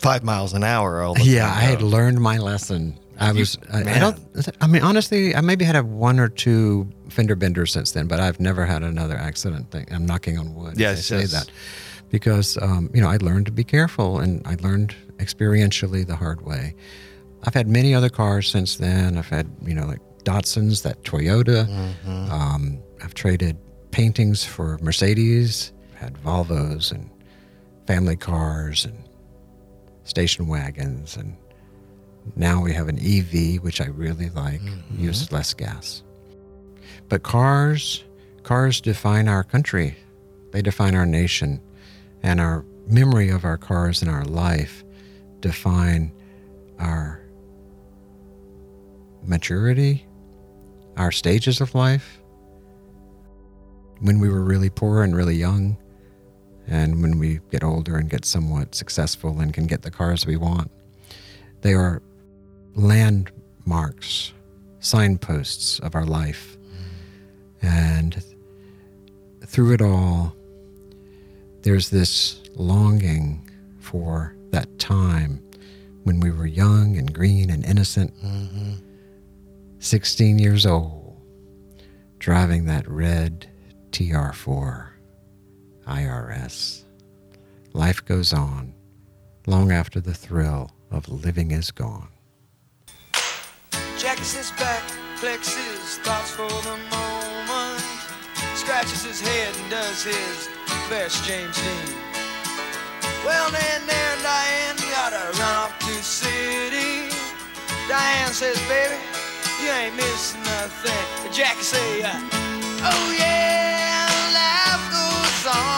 Five 0.00 0.22
miles 0.22 0.52
an 0.54 0.64
hour. 0.64 1.02
All 1.02 1.14
the 1.14 1.22
yeah, 1.22 1.48
time, 1.48 1.58
I 1.58 1.60
had 1.60 1.82
learned 1.82 2.20
my 2.20 2.38
lesson. 2.38 2.98
I 3.18 3.32
You- 3.32 3.40
was. 3.40 3.58
I, 3.72 3.96
I 3.96 3.98
don't. 3.98 4.18
I 4.60 4.66
mean, 4.66 4.82
honestly, 4.82 5.34
I 5.34 5.40
maybe 5.40 5.64
had 5.64 5.76
a 5.76 5.82
one 5.82 6.20
or 6.20 6.28
two 6.28 6.88
fender 7.08 7.34
benders 7.34 7.72
since 7.72 7.92
then, 7.92 8.06
but 8.06 8.20
I've 8.20 8.38
never 8.38 8.64
had 8.64 8.82
another 8.82 9.16
accident. 9.16 9.70
Thing. 9.70 9.86
I'm 9.90 10.06
knocking 10.06 10.38
on 10.38 10.54
wood. 10.54 10.78
Yes, 10.78 10.98
I 10.98 11.00
say 11.00 11.20
yes. 11.20 11.32
that 11.32 11.50
because 12.10 12.56
um, 12.62 12.90
you 12.94 13.00
know 13.00 13.08
I 13.08 13.16
learned 13.16 13.46
to 13.46 13.52
be 13.52 13.64
careful, 13.64 14.20
and 14.20 14.46
I 14.46 14.54
learned 14.60 14.94
experientially 15.16 16.06
the 16.06 16.16
hard 16.16 16.42
way. 16.42 16.74
I've 17.44 17.54
had 17.54 17.66
many 17.68 17.92
other 17.94 18.08
cars 18.08 18.48
since 18.48 18.76
then. 18.76 19.18
I've 19.18 19.28
had 19.28 19.48
you 19.64 19.74
know 19.74 19.86
like 19.86 20.00
Datsuns, 20.24 20.82
that 20.82 21.02
Toyota. 21.02 21.66
Mm-hmm. 21.66 22.30
Um, 22.32 22.78
I've 23.02 23.14
traded 23.14 23.56
paintings 23.90 24.44
for 24.44 24.78
Mercedes. 24.80 25.72
Had 25.94 26.14
Volvos 26.18 26.92
and 26.92 27.10
family 27.86 28.16
cars 28.16 28.84
and 28.84 28.96
station 30.04 30.46
wagons 30.46 31.16
and 31.16 31.36
now 32.36 32.62
we 32.62 32.72
have 32.72 32.88
an 32.88 32.98
EV 32.98 33.62
which 33.62 33.80
I 33.80 33.86
really 33.86 34.30
like 34.30 34.60
mm-hmm. 34.60 35.02
uses 35.02 35.32
less 35.32 35.54
gas. 35.54 36.02
But 37.08 37.22
cars 37.22 38.04
cars 38.42 38.80
define 38.80 39.28
our 39.28 39.42
country. 39.44 39.96
They 40.52 40.62
define 40.62 40.94
our 40.94 41.06
nation. 41.06 41.60
And 42.22 42.40
our 42.40 42.64
memory 42.86 43.28
of 43.30 43.44
our 43.44 43.58
cars 43.58 44.02
in 44.02 44.08
our 44.08 44.24
life 44.24 44.84
define 45.40 46.12
our 46.78 47.20
maturity 49.24 50.06
our 50.98 51.12
stages 51.12 51.60
of 51.60 51.74
life 51.74 52.20
when 54.00 54.20
we 54.20 54.28
were 54.28 54.42
really 54.42 54.70
poor 54.70 55.02
and 55.02 55.16
really 55.16 55.34
young 55.34 55.76
and 56.66 57.00
when 57.02 57.18
we 57.18 57.40
get 57.50 57.64
older 57.64 57.96
and 57.96 58.10
get 58.10 58.24
somewhat 58.24 58.74
successful 58.74 59.40
and 59.40 59.54
can 59.54 59.66
get 59.66 59.82
the 59.82 59.90
cars 59.90 60.26
we 60.26 60.36
want. 60.36 60.70
They 61.62 61.74
are 61.74 62.02
landmarks, 62.74 64.32
signposts 64.80 65.80
of 65.80 65.94
our 65.94 66.04
life. 66.04 66.56
And 67.62 68.22
through 69.44 69.72
it 69.72 69.82
all, 69.82 70.36
there's 71.62 71.90
this 71.90 72.40
longing 72.54 73.50
for 73.80 74.36
that 74.50 74.78
time 74.78 75.42
when 76.04 76.20
we 76.20 76.30
were 76.30 76.46
young 76.46 76.96
and 76.96 77.12
green 77.12 77.50
and 77.50 77.64
innocent, 77.64 78.14
mm-hmm. 78.22 78.74
16 79.78 80.38
years 80.38 80.66
old, 80.66 81.16
driving 82.18 82.66
that 82.66 82.88
red 82.88 83.48
TR4. 83.90 84.88
IRS. 85.86 86.84
Life 87.72 88.04
goes 88.04 88.32
on 88.32 88.74
long 89.46 89.72
after 89.72 90.00
the 90.00 90.12
thrill 90.12 90.70
of 90.90 91.08
living 91.08 91.50
is 91.50 91.70
gone. 91.70 92.08
Jack 93.96 94.18
sits 94.18 94.52
back, 94.52 94.82
his 95.20 95.98
thoughts 96.04 96.30
for 96.30 96.48
the 96.48 96.78
moment, 96.90 97.82
scratches 98.54 99.02
his 99.04 99.20
head 99.20 99.54
and 99.56 99.70
does 99.70 100.04
his 100.04 100.48
best 100.88 101.24
James 101.24 101.56
Dean. 101.56 101.96
Well, 103.24 103.50
then 103.50 103.86
there, 103.86 104.16
Diane, 104.22 104.76
you 104.78 104.90
gotta 104.92 105.38
run 105.38 105.56
off 105.56 105.78
to 105.80 106.02
city. 106.02 107.08
Diane 107.88 108.32
says, 108.32 108.58
baby, 108.68 108.94
you 109.62 109.70
ain't 109.70 109.96
missing 109.96 110.42
nothing. 110.42 111.32
Jackie 111.32 111.62
say, 111.62 112.02
uh, 112.02 112.47
oh 112.82 113.14
yeah, 113.18 114.06
life 114.38 114.84
goes 114.92 115.46
on 115.56 115.77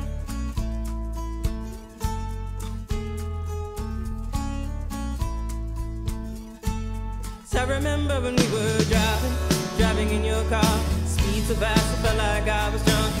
So 11.53 11.59
fast, 11.59 11.99
I 11.99 12.01
felt 12.01 12.17
like 12.17 12.47
I 12.47 12.69
was 12.69 12.81
drunk. 12.85 13.13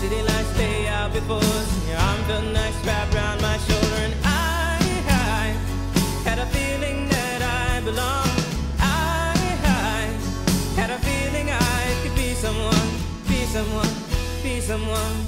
City 0.00 0.20
lights 0.22 0.58
lay 0.58 0.88
out 0.88 1.12
before 1.12 1.36
us, 1.38 1.68
and 1.78 1.88
your 1.88 1.98
arm 1.98 2.20
felt 2.28 2.44
nice 2.52 2.74
wrapped 2.84 3.14
around 3.14 3.40
my 3.40 3.56
shoulder. 3.58 4.00
And 4.06 4.14
I, 4.24 4.78
I 5.06 5.44
had 6.28 6.38
a 6.40 6.46
feeling 6.46 7.08
that 7.08 7.40
I 7.42 7.80
belonged. 7.84 8.42
I, 8.80 9.32
I 9.62 10.00
had 10.80 10.90
a 10.90 10.98
feeling 10.98 11.50
I 11.50 11.80
could 12.02 12.16
be 12.16 12.34
someone, 12.34 12.88
be 13.28 13.44
someone, 13.46 13.94
be 14.42 14.60
someone. 14.60 15.27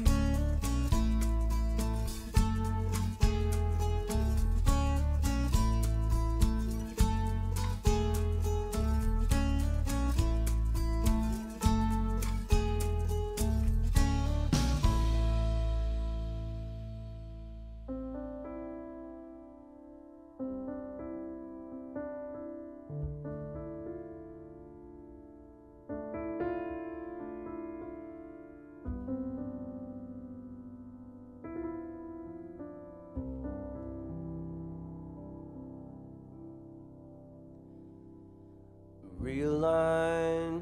Realign 39.41 40.61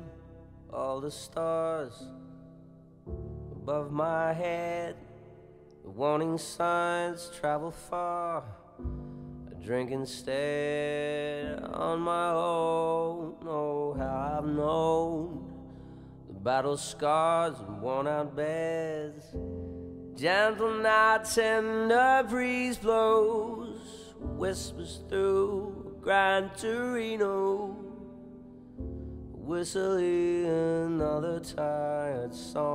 all 0.72 1.02
the 1.02 1.12
stars 1.12 2.02
above 3.52 3.92
my 3.92 4.32
head. 4.32 4.96
The 5.84 5.90
warning 5.90 6.38
signs 6.38 7.30
travel 7.38 7.72
far. 7.72 8.46
I 9.50 9.62
drink 9.66 9.92
instead 9.92 11.62
on 11.62 12.00
my 12.00 12.30
own. 12.30 13.36
Oh, 13.46 13.96
how 13.98 14.38
I've 14.38 14.48
known 14.48 15.52
the 16.28 16.40
battle 16.40 16.78
scars 16.78 17.60
and 17.60 17.82
worn 17.82 18.08
out 18.08 18.34
beds. 18.34 19.26
Gentle 20.16 20.76
nights 20.76 21.38
and 21.38 21.92
a 21.92 22.26
breeze 22.30 22.78
blows, 22.78 24.14
whispers 24.20 25.02
through 25.10 25.98
Gran 26.02 26.50
Torino 26.58 27.69
whistling 29.50 30.46
another 30.46 31.40
tired 31.40 32.34
song. 32.36 32.70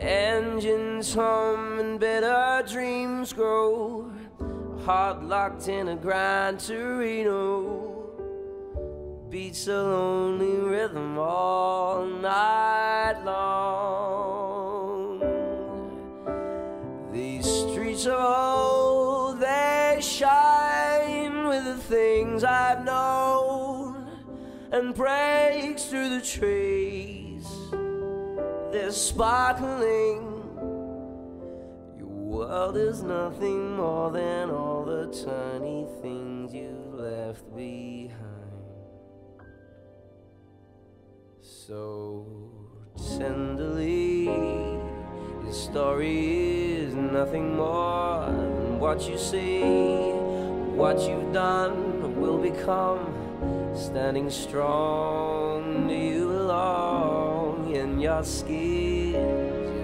Engines 0.00 1.12
hum 1.12 1.78
and 1.78 2.00
better 2.00 2.64
dreams 2.66 3.34
grow, 3.34 4.10
heart 4.86 5.22
locked 5.22 5.68
in 5.68 5.88
a 5.88 5.96
Gran 5.96 6.56
Torino. 6.56 7.84
Beats 9.28 9.68
a 9.68 9.82
lonely 9.82 10.56
rhythm 10.66 11.18
all 11.18 12.06
night 12.06 13.22
long. 13.22 15.20
These 17.12 17.44
streets 17.44 18.06
of 18.06 18.47
things 21.88 22.44
I've 22.44 22.84
known 22.84 24.10
and 24.70 24.94
breaks 24.94 25.84
through 25.86 26.10
the 26.10 26.20
trees. 26.20 27.48
They're 28.70 28.92
sparkling. 28.92 30.20
Your 31.96 32.08
world 32.08 32.76
is 32.76 33.02
nothing 33.02 33.74
more 33.76 34.10
than 34.10 34.50
all 34.50 34.84
the 34.84 35.06
tiny 35.06 35.86
things 36.02 36.52
you 36.52 36.76
left 36.92 37.44
behind. 37.56 38.18
So 41.40 42.26
tenderly, 43.16 44.24
your 44.24 45.52
story 45.52 46.76
is 46.80 46.94
nothing 46.94 47.56
more 47.56 48.26
than 48.26 48.78
what 48.78 49.08
you 49.08 49.16
see, 49.16 50.12
what 50.78 51.00
you've 51.00 51.32
done 51.32 52.14
will 52.20 52.38
become. 52.38 53.12
Standing 53.74 54.30
strong, 54.30 55.90
you 55.90 56.28
belong 56.28 57.74
in 57.74 57.98
your 57.98 58.22
skin? 58.22 59.12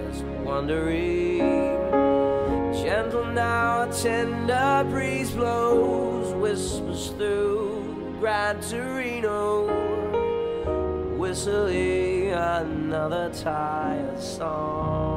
Just 0.09 0.23
wondering. 0.45 1.39
Gentle 2.73 3.25
now, 3.25 3.89
a 3.89 3.93
tender 3.93 4.85
breeze 4.89 5.31
blows, 5.31 6.33
whispers 6.35 7.09
through 7.09 8.15
Gran 8.21 8.61
Torino, 8.61 9.67
whistling 11.17 12.31
another 12.31 13.29
tired 13.33 14.21
song. 14.21 15.14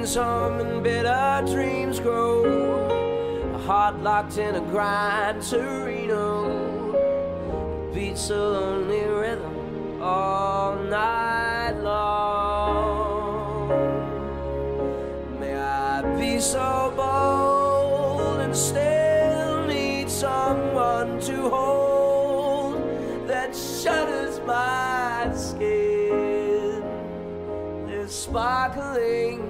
Hum 0.00 0.60
and 0.60 0.82
bitter 0.82 1.42
dreams 1.46 2.00
grow, 2.00 2.42
a 3.54 3.58
heart 3.58 4.00
locked 4.00 4.38
in 4.38 4.54
a 4.54 4.60
Gran 4.60 5.42
Torino 5.42 6.90
beats 7.92 8.30
a 8.30 8.36
lonely 8.36 9.04
rhythm 9.04 10.00
all 10.02 10.74
night 10.76 11.74
long. 11.82 13.68
May 15.38 15.54
I 15.54 16.00
be 16.18 16.40
so 16.40 16.92
bold 16.96 18.40
and 18.40 18.56
still 18.56 19.66
need 19.66 20.08
someone 20.08 21.20
to 21.20 21.48
hold 21.50 22.78
that 23.28 23.54
shudders 23.54 24.40
my 24.46 25.30
skin. 25.36 25.90
Sparkling. 28.08 29.49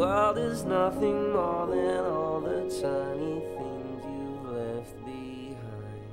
World 0.00 0.38
is 0.38 0.64
nothing 0.64 1.30
more 1.30 1.66
than 1.66 2.06
all 2.06 2.40
the 2.40 2.60
tiny 2.80 3.40
things 3.58 4.02
you've 4.08 4.46
left 4.50 4.96
behind. 5.04 6.08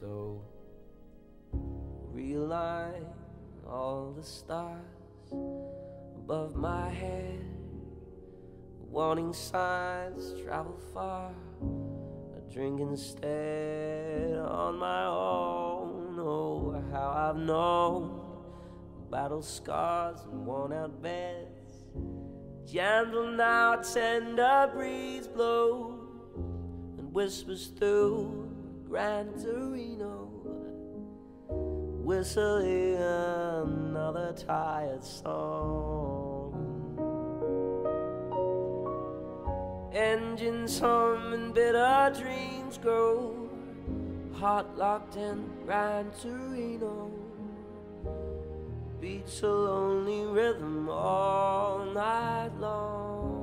So 0.00 0.42
realign 2.12 3.04
all 3.70 4.14
the 4.18 4.24
stars 4.24 5.30
above 5.30 6.56
my 6.56 6.90
head. 6.90 7.46
Warning 8.90 9.32
signs 9.32 10.34
travel 10.42 10.76
far. 10.92 11.30
A 12.36 12.52
drink 12.52 12.80
instead 12.80 14.36
on 14.38 14.76
my 14.76 15.06
own. 15.06 16.18
Oh, 16.18 16.82
how 16.90 17.30
I've 17.30 17.36
known 17.36 18.25
battle 19.10 19.42
scars 19.42 20.18
and 20.30 20.46
worn 20.46 20.72
out 20.72 21.02
beds. 21.02 21.84
Gentle 22.66 23.30
now, 23.30 23.76
tender 23.76 24.70
breeze 24.74 25.28
blows 25.28 26.00
and 26.98 27.12
whispers 27.12 27.68
through 27.78 28.48
Gran 28.88 29.32
Torino, 29.40 30.28
whistling 31.48 32.96
another 32.96 34.32
tired 34.32 35.04
song. 35.04 36.26
Engines 39.92 40.78
hum 40.80 41.32
and 41.32 41.54
bitter 41.54 42.12
dreams 42.18 42.78
grow, 42.78 43.48
heart 44.34 44.76
locked 44.76 45.16
in 45.16 45.48
Gran 45.64 46.10
Torino. 46.20 47.25
Beats 49.00 49.42
a 49.42 49.48
lonely 49.48 50.24
rhythm 50.24 50.88
all 50.88 51.84
night 51.92 52.50
long. 52.58 53.36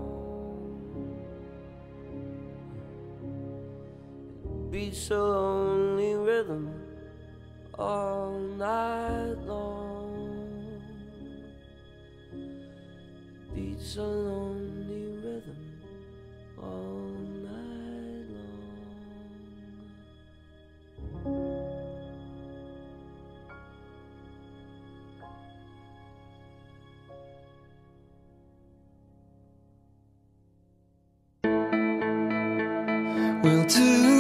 Beats 4.72 5.12
a 5.12 5.18
lonely 5.18 6.16
rhythm 6.16 6.74
all 7.78 8.40
night 8.40 9.38
long. 9.46 10.82
Beats 13.54 13.98
a 13.98 14.02
lonely 14.02 15.18
rhythm 15.24 15.82
all 16.58 17.03
We'll 33.44 33.66
do 33.66 34.13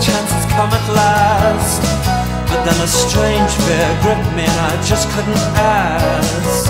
chance 0.00 0.30
has 0.30 0.46
come 0.54 0.70
at 0.70 0.86
last. 0.94 1.82
But 2.48 2.64
then 2.64 2.78
a 2.80 2.86
strange 2.86 3.52
fear 3.66 3.88
gripped 4.02 4.30
me 4.36 4.44
and 4.46 4.60
I 4.70 4.74
just 4.86 5.10
couldn't 5.10 5.44
ask. 5.58 6.64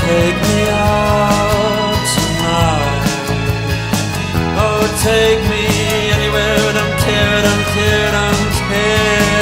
Take 0.00 0.38
me 0.48 0.60
out 0.72 2.04
tonight. 2.16 3.06
Oh, 4.64 4.82
take 5.04 5.42
me 5.52 5.64
anywhere 6.16 6.58
and 6.70 6.78
I'm 6.82 6.92
teared, 7.04 7.44
I'm 7.52 7.62
teared, 7.72 8.14
I'm 8.14 8.40
teared. 8.56 9.36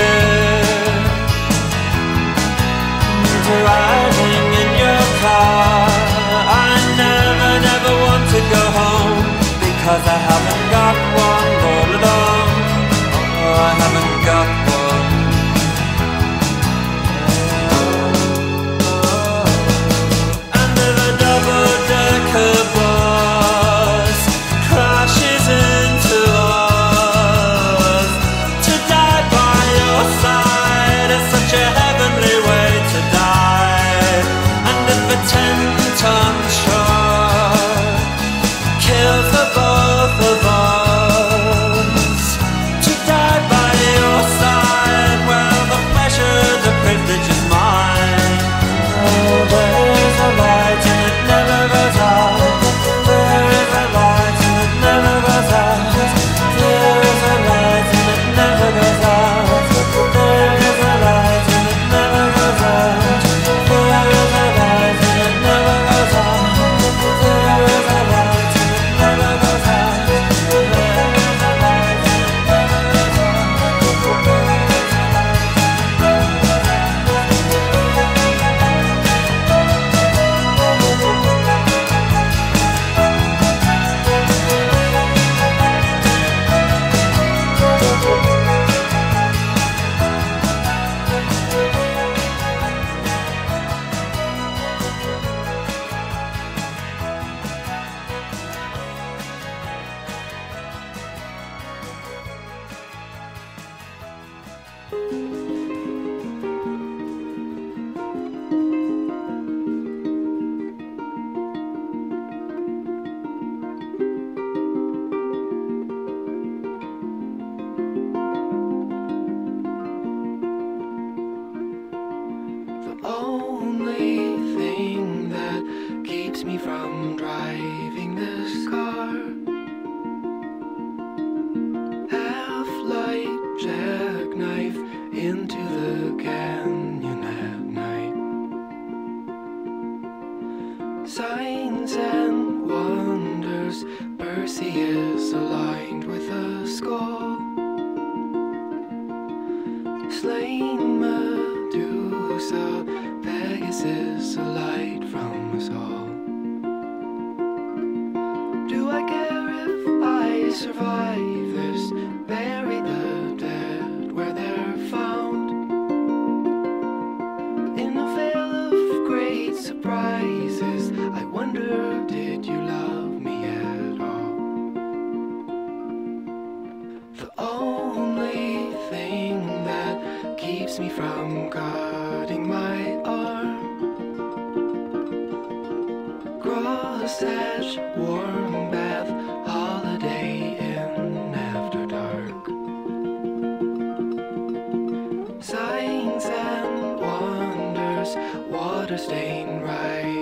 blood 198.86 199.00
are 199.00 199.02
stained 199.02 199.62
right. 199.62 200.13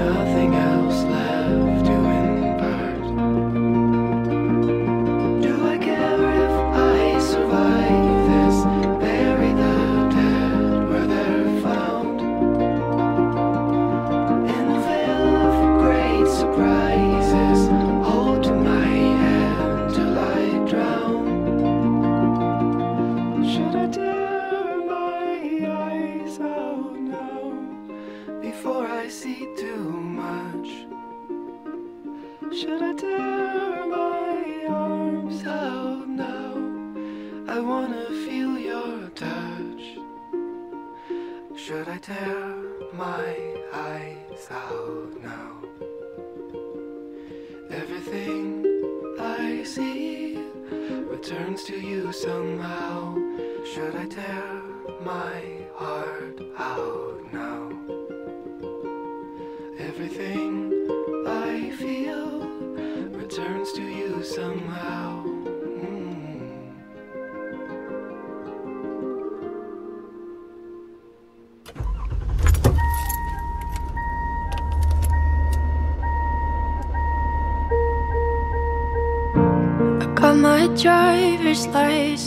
another. 0.00 0.27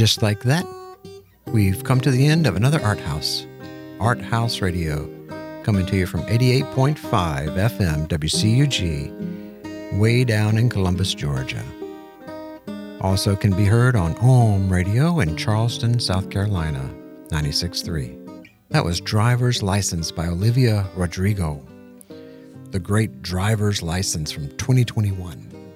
Just 0.00 0.22
like 0.22 0.40
that, 0.44 0.66
we've 1.48 1.84
come 1.84 2.00
to 2.00 2.10
the 2.10 2.26
end 2.26 2.46
of 2.46 2.56
another 2.56 2.78
ArtHaus. 2.78 3.46
Art 4.00 4.18
House 4.18 4.62
Radio, 4.62 5.06
coming 5.62 5.84
to 5.84 5.94
you 5.94 6.06
from 6.06 6.22
88.5 6.22 6.96
FM 6.96 8.08
WCUG, 8.08 9.98
way 9.98 10.24
down 10.24 10.56
in 10.56 10.70
Columbus, 10.70 11.12
Georgia. 11.12 11.62
Also 13.02 13.36
can 13.36 13.54
be 13.54 13.66
heard 13.66 13.94
on 13.94 14.16
Om 14.22 14.72
Radio 14.72 15.20
in 15.20 15.36
Charleston, 15.36 16.00
South 16.00 16.30
Carolina, 16.30 16.90
96.3. 17.28 18.48
That 18.70 18.86
was 18.86 19.02
Driver's 19.02 19.62
License 19.62 20.10
by 20.10 20.28
Olivia 20.28 20.86
Rodrigo, 20.96 21.62
the 22.70 22.80
great 22.80 23.20
driver's 23.20 23.82
license 23.82 24.32
from 24.32 24.48
2021. 24.56 25.74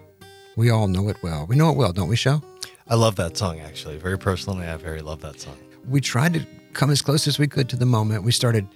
We 0.56 0.70
all 0.70 0.88
know 0.88 1.10
it 1.10 1.22
well. 1.22 1.44
We 1.46 1.56
know 1.56 1.68
it 1.68 1.76
well, 1.76 1.92
don't 1.92 2.08
we, 2.08 2.16
Sho? 2.16 2.40
I 2.88 2.94
love 2.96 3.16
that 3.16 3.36
song 3.36 3.60
actually. 3.60 3.96
Very 3.96 4.18
personally, 4.18 4.66
I 4.66 4.76
very 4.76 5.00
love 5.00 5.20
that 5.22 5.40
song. 5.40 5.56
we 5.88 6.00
tried 6.00 6.34
to 6.34 6.46
come 6.72 6.90
as 6.90 7.02
close 7.02 7.26
as 7.26 7.38
we 7.38 7.46
could 7.46 7.68
to 7.70 7.76
the 7.76 7.86
moment. 7.86 8.24
We 8.24 8.32
started 8.32 8.66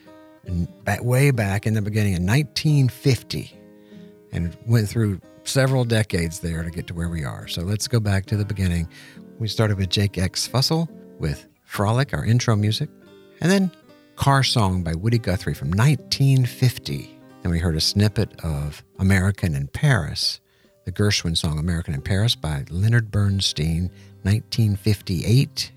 back, 0.84 1.02
way 1.04 1.30
back 1.30 1.66
in 1.66 1.74
the 1.74 1.82
beginning 1.82 2.14
in 2.14 2.26
1950 2.26 3.52
and 4.32 4.56
went 4.66 4.88
through 4.88 5.20
several 5.44 5.84
decades 5.84 6.40
there 6.40 6.62
to 6.62 6.70
get 6.70 6.86
to 6.86 6.94
where 6.94 7.08
we 7.08 7.24
are. 7.24 7.48
So 7.48 7.62
let's 7.62 7.88
go 7.88 8.00
back 8.00 8.26
to 8.26 8.36
the 8.36 8.44
beginning. 8.44 8.88
We 9.38 9.48
started 9.48 9.78
with 9.78 9.88
Jake 9.88 10.18
X 10.18 10.48
Fussell 10.48 10.88
with 11.18 11.46
Frolic, 11.64 12.12
our 12.14 12.24
intro 12.24 12.56
music, 12.56 12.88
and 13.40 13.50
then 13.50 13.70
Car 14.16 14.42
Song 14.42 14.82
by 14.82 14.94
Woody 14.94 15.18
Guthrie 15.18 15.54
from 15.54 15.68
1950. 15.68 17.18
And 17.42 17.52
we 17.52 17.58
heard 17.58 17.76
a 17.76 17.80
snippet 17.80 18.32
of 18.44 18.82
American 18.98 19.54
in 19.54 19.68
Paris, 19.68 20.40
the 20.88 21.02
Gershwin 21.02 21.36
song 21.36 21.58
American 21.58 21.92
in 21.92 22.00
Paris 22.00 22.34
by 22.34 22.64
Leonard 22.70 23.10
Bernstein, 23.10 23.90
1958. 24.22 25.70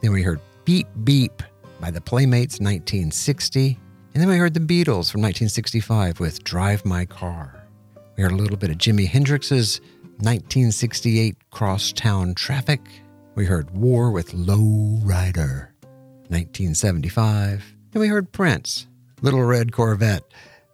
Then 0.00 0.12
we 0.12 0.22
heard 0.22 0.40
Beep 0.64 0.86
Beep 1.04 1.42
by 1.78 1.90
the 1.90 2.00
Playmates, 2.00 2.54
1960. 2.54 3.78
And 4.14 4.22
then 4.22 4.30
we 4.30 4.38
heard 4.38 4.54
the 4.54 4.60
Beatles 4.60 5.12
from 5.12 5.20
1965 5.20 6.20
with 6.20 6.42
Drive 6.42 6.86
My 6.86 7.04
Car. 7.04 7.66
We 8.16 8.22
heard 8.22 8.32
a 8.32 8.36
little 8.36 8.56
bit 8.56 8.70
of 8.70 8.78
Jimi 8.78 9.06
Hendrix's 9.06 9.82
1968 10.20 11.36
Crosstown 11.50 12.34
Traffic. 12.34 12.80
We 13.34 13.44
heard 13.44 13.70
War 13.72 14.10
with 14.10 14.32
Low 14.32 14.98
Rider, 15.02 15.74
1975. 16.28 17.62
Then 17.90 18.00
we 18.00 18.08
heard 18.08 18.32
Prince, 18.32 18.86
Little 19.20 19.42
Red 19.42 19.72
Corvette, 19.72 20.24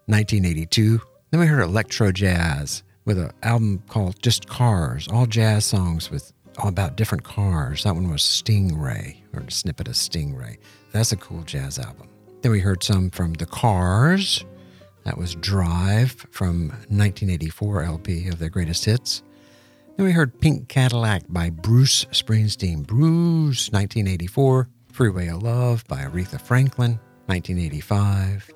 1982. 0.07 1.01
Then 1.33 1.41
we 1.41 1.47
heard 1.47 1.65
electro 1.65 2.13
jazz 2.13 2.85
with 3.05 3.19
an 3.19 3.33
album 3.43 3.83
called 3.89 4.23
Just 4.23 4.49
Cars, 4.49 5.09
all 5.09 5.27
jazz 5.27 5.65
songs 5.65 6.11
with 6.11 6.33
all 6.59 6.69
about 6.69 6.97
different 6.97 7.25
cars. 7.25 7.85
That 7.85 7.95
one 7.95 8.11
was 8.11 8.23
Stingray, 8.23 9.17
or 9.35 9.43
a 9.43 9.51
snippet 9.51 9.89
of 9.89 9.95
Stingray. 9.95 10.59
That's 10.93 11.13
a 11.13 11.17
cool 11.17 11.43
jazz 11.43 11.79
album. 11.79 12.09
Then 12.43 12.53
we 12.53 12.61
heard 12.61 12.83
some 12.83 13.11
from 13.11 13.35
The 13.35 13.47
Cars. 13.47 14.45
That 15.05 15.19
was 15.19 15.35
Drive 15.37 16.27
from 16.31 16.69
1984 16.69 17.83
LP 17.83 18.29
of 18.29 18.39
their 18.39 18.51
greatest 18.51 18.85
hits. 18.85 19.23
Then 19.97 20.07
we 20.07 20.13
heard 20.13 20.41
Pink 20.41 20.69
Cadillac 20.69 21.23
by 21.29 21.51
Bruce 21.51 22.05
Springsteen. 22.07 22.87
Bruce, 22.87 23.71
1984. 23.71 24.69
Freeway 24.93 25.29
of 25.29 25.43
Love 25.43 25.87
by 25.89 26.05
Aretha 26.05 26.39
Franklin, 26.39 27.01
1985. 27.27 28.51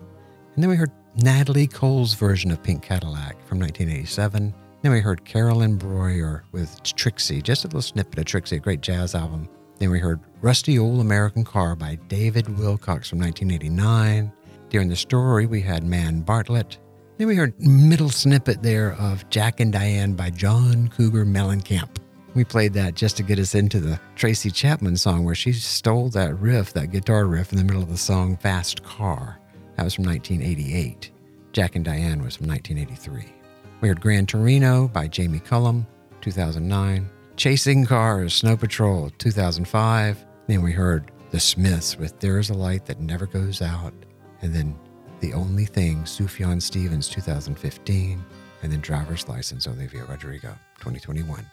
And 0.55 0.63
then 0.63 0.69
we 0.69 0.77
heard 0.77 0.93
Natalie 1.19 1.67
Cole's 1.67 2.13
version 2.13 2.51
of 2.51 2.63
Pink 2.63 2.83
Cadillac 2.83 3.43
from 3.47 3.59
1987. 3.59 4.53
Then 4.83 4.93
we 4.93 5.01
heard 5.01 5.25
Carolyn 5.25 5.79
Breuer 5.79 6.45
with 6.53 6.83
Trixie, 6.83 7.41
just 7.41 7.65
a 7.65 7.69
little 7.69 7.81
snippet 7.81 8.19
of 8.19 8.27
Trixie, 8.27 8.57
a 8.57 8.61
great 8.61 8.83
jazz 8.83 9.15
album. 9.15 9.49
Then 9.79 9.91
we 9.91 9.99
heard 9.99 10.21
Rusty 10.43 10.79
Old 10.79 11.01
American 11.01 11.43
Car 11.43 11.75
by 11.75 11.95
David 12.09 12.59
Wilcox 12.59 13.09
from 13.09 13.19
1989. 13.21 14.31
During 14.69 14.89
the 14.91 14.97
story, 14.97 15.47
we 15.47 15.63
had 15.63 15.85
Man 15.85 16.21
Bartlett. 16.21 16.77
Then 17.17 17.29
we 17.29 17.37
heard 17.37 17.59
middle 17.59 18.11
snippet 18.11 18.63
there 18.63 18.93
of 19.01 19.27
Jack 19.31 19.61
and 19.61 19.73
Diane 19.73 20.13
by 20.13 20.29
John 20.29 20.89
Cougar 20.89 21.25
Mellencamp. 21.25 21.97
We 22.35 22.45
played 22.45 22.75
that 22.75 22.95
just 22.95 23.17
to 23.17 23.23
get 23.23 23.39
us 23.39 23.55
into 23.55 23.81
the 23.81 23.99
Tracy 24.17 24.51
Chapman 24.51 24.99
song 24.99 25.25
where 25.25 25.35
she 25.35 25.55
stole 25.55 26.11
that 26.11 26.39
riff, 26.39 26.75
that 26.75 26.91
guitar 26.91 27.25
riff 27.25 27.53
in 27.53 27.59
the 27.59 27.65
middle 27.65 27.83
of 27.83 27.89
the 27.89 27.97
song 27.97 28.37
Fast 28.37 28.83
Car. 28.83 29.39
That 29.77 29.85
was 29.85 29.95
from 29.95 30.07
1988. 30.07 31.13
Jack 31.53 31.77
and 31.77 31.85
Diane 31.85 32.23
was 32.23 32.37
from 32.37 32.49
1983. 32.49 33.33
We 33.81 33.89
heard 33.89 34.01
Gran 34.01 34.27
Torino 34.27 34.89
by 34.89 35.07
Jamie 35.07 35.39
Cullum, 35.39 35.87
2009. 36.23 37.09
Chasing 37.37 37.85
Cars, 37.85 38.35
Snow 38.35 38.57
Patrol, 38.57 39.11
2005. 39.19 40.25
Then 40.47 40.63
we 40.63 40.73
heard 40.73 41.11
The 41.31 41.41
Smiths 41.41 41.99
with 41.99 42.19
There 42.21 42.39
Is 42.39 42.49
a 42.49 42.55
Light 42.55 42.87
That 42.87 43.01
Never 43.01 43.27
Goes 43.27 43.61
Out. 43.61 43.93
And 44.41 44.55
then 44.55 44.79
The 45.21 45.35
Only 45.35 45.67
Thing, 45.67 46.05
Sufjan 46.05 46.63
Stevens, 46.63 47.11
2015. 47.11 48.25
And 48.63 48.73
then 48.73 48.81
Driver's 48.81 49.29
License, 49.29 49.69
Olivia 49.69 50.07
Rodrigo, 50.07 50.57
2021. 50.79 51.45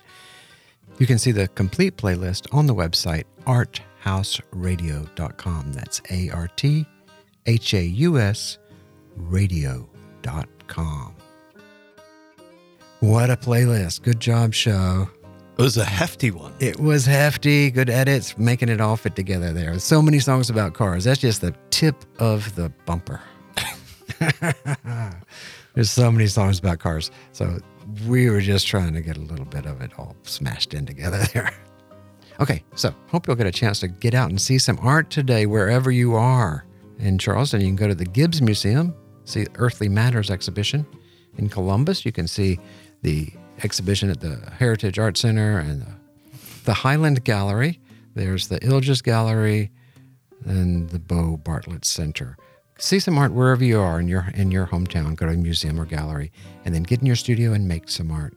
You 0.99 1.07
can 1.07 1.17
see 1.17 1.33
the 1.33 1.49
complete 1.49 1.97
playlist 1.97 2.47
on 2.53 2.67
the 2.67 2.75
website 2.75 3.25
arthausradio.com. 3.45 5.73
That's 5.73 6.01
A 6.09 6.29
R 6.29 6.47
T 6.55 6.85
H 7.45 7.73
A 7.73 7.83
U 7.83 8.19
S 8.19 8.57
radio.com. 9.15 9.87
What 12.99 13.29
a 13.29 13.35
playlist. 13.35 14.01
Good 14.01 14.19
job, 14.19 14.53
Sho. 14.53 15.09
It 15.57 15.61
was 15.61 15.77
a 15.77 15.85
hefty 15.85 16.31
one. 16.31 16.53
It 16.59 16.79
was 16.79 17.05
hefty. 17.05 17.69
Good 17.69 17.89
edits, 17.89 18.37
making 18.37 18.69
it 18.69 18.81
all 18.81 18.95
fit 18.95 19.15
together 19.15 19.53
there. 19.53 19.77
So 19.77 20.01
many 20.01 20.19
songs 20.19 20.49
about 20.49 20.73
cars. 20.73 21.03
That's 21.03 21.19
just 21.21 21.41
the 21.41 21.53
tip 21.69 22.05
of 22.17 22.55
the 22.55 22.69
bumper. 22.85 23.21
There's 25.75 25.91
so 25.91 26.11
many 26.11 26.27
songs 26.27 26.59
about 26.59 26.79
cars. 26.79 27.11
So 27.33 27.59
we 28.07 28.29
were 28.29 28.41
just 28.41 28.65
trying 28.65 28.93
to 28.93 29.01
get 29.01 29.17
a 29.17 29.21
little 29.21 29.45
bit 29.45 29.65
of 29.65 29.81
it 29.81 29.91
all 29.97 30.15
smashed 30.23 30.73
in 30.73 30.85
together 30.85 31.23
there. 31.33 31.53
Okay, 32.39 32.63
so 32.75 32.93
hope 33.07 33.27
you'll 33.27 33.35
get 33.35 33.45
a 33.45 33.51
chance 33.51 33.79
to 33.81 33.87
get 33.87 34.15
out 34.15 34.29
and 34.29 34.41
see 34.41 34.57
some 34.57 34.79
art 34.81 35.09
today 35.11 35.45
wherever 35.45 35.91
you 35.91 36.15
are. 36.15 36.65
In 36.99 37.17
Charleston, 37.17 37.61
you 37.61 37.67
can 37.67 37.75
go 37.75 37.87
to 37.87 37.95
the 37.95 38.05
Gibbs 38.05 38.41
Museum, 38.41 38.95
see 39.25 39.45
Earthly 39.55 39.89
Matters 39.89 40.29
exhibition. 40.29 40.85
In 41.37 41.49
Columbus, 41.49 42.05
you 42.05 42.11
can 42.11 42.27
see 42.27 42.59
the 43.01 43.29
exhibition 43.63 44.09
at 44.09 44.19
the 44.19 44.35
Heritage 44.57 44.99
Art 44.99 45.17
Center 45.17 45.59
and 45.59 45.85
the, 46.65 46.73
Highland 46.73 47.23
Gallery. 47.23 47.79
There's 48.15 48.47
the 48.47 48.59
Illges 48.59 49.03
Gallery 49.03 49.71
and 50.45 50.89
the 50.89 50.99
Bo 50.99 51.37
Bartlett 51.37 51.85
Center. 51.85 52.37
See 52.77 52.99
some 52.99 53.17
art 53.17 53.33
wherever 53.33 53.63
you 53.63 53.79
are 53.79 53.99
in 53.99 54.07
your 54.07 54.31
in 54.33 54.51
your 54.51 54.67
hometown. 54.67 55.15
Go 55.15 55.27
to 55.27 55.33
a 55.33 55.37
museum 55.37 55.79
or 55.79 55.85
gallery, 55.85 56.31
and 56.65 56.73
then 56.73 56.83
get 56.83 56.99
in 56.99 57.05
your 57.05 57.15
studio 57.15 57.53
and 57.53 57.67
make 57.67 57.87
some 57.87 58.11
art. 58.11 58.35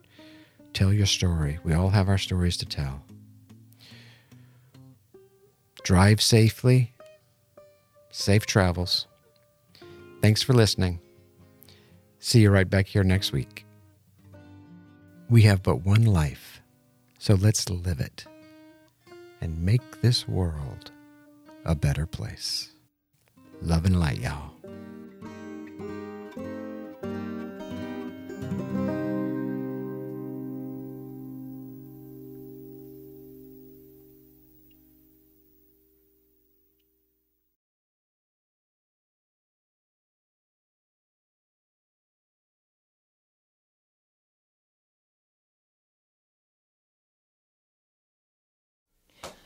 Tell 0.73 0.93
your 0.93 1.07
story. 1.07 1.59
We 1.65 1.73
all 1.73 1.91
have 1.91 2.09
our 2.09 2.19
stories 2.19 2.57
to 2.59 2.67
tell. 2.67 3.03
Drive 5.83 6.21
safely. 6.21 6.93
Safe 8.19 8.47
travels. 8.47 9.07
Thanks 10.23 10.43
for 10.43 10.55
listening. 10.55 11.01
See 12.19 12.41
you 12.41 12.51
right 12.51 12.69
back 12.69 12.87
here 12.87 13.05
next 13.05 13.31
week. 13.31 13.67
We 15.29 15.43
have 15.43 15.62
but 15.62 15.85
one 15.85 16.07
life, 16.07 16.62
so 17.19 17.35
let's 17.35 17.69
live 17.69 18.01
it 18.01 18.25
and 19.43 19.62
make 19.62 20.01
this 20.01 20.27
world 20.27 20.93
a 21.67 21.75
better 21.75 22.07
place. 22.07 22.73
Love 23.61 23.85
and 23.85 24.01
light, 24.01 24.21
y'all. 24.21 24.56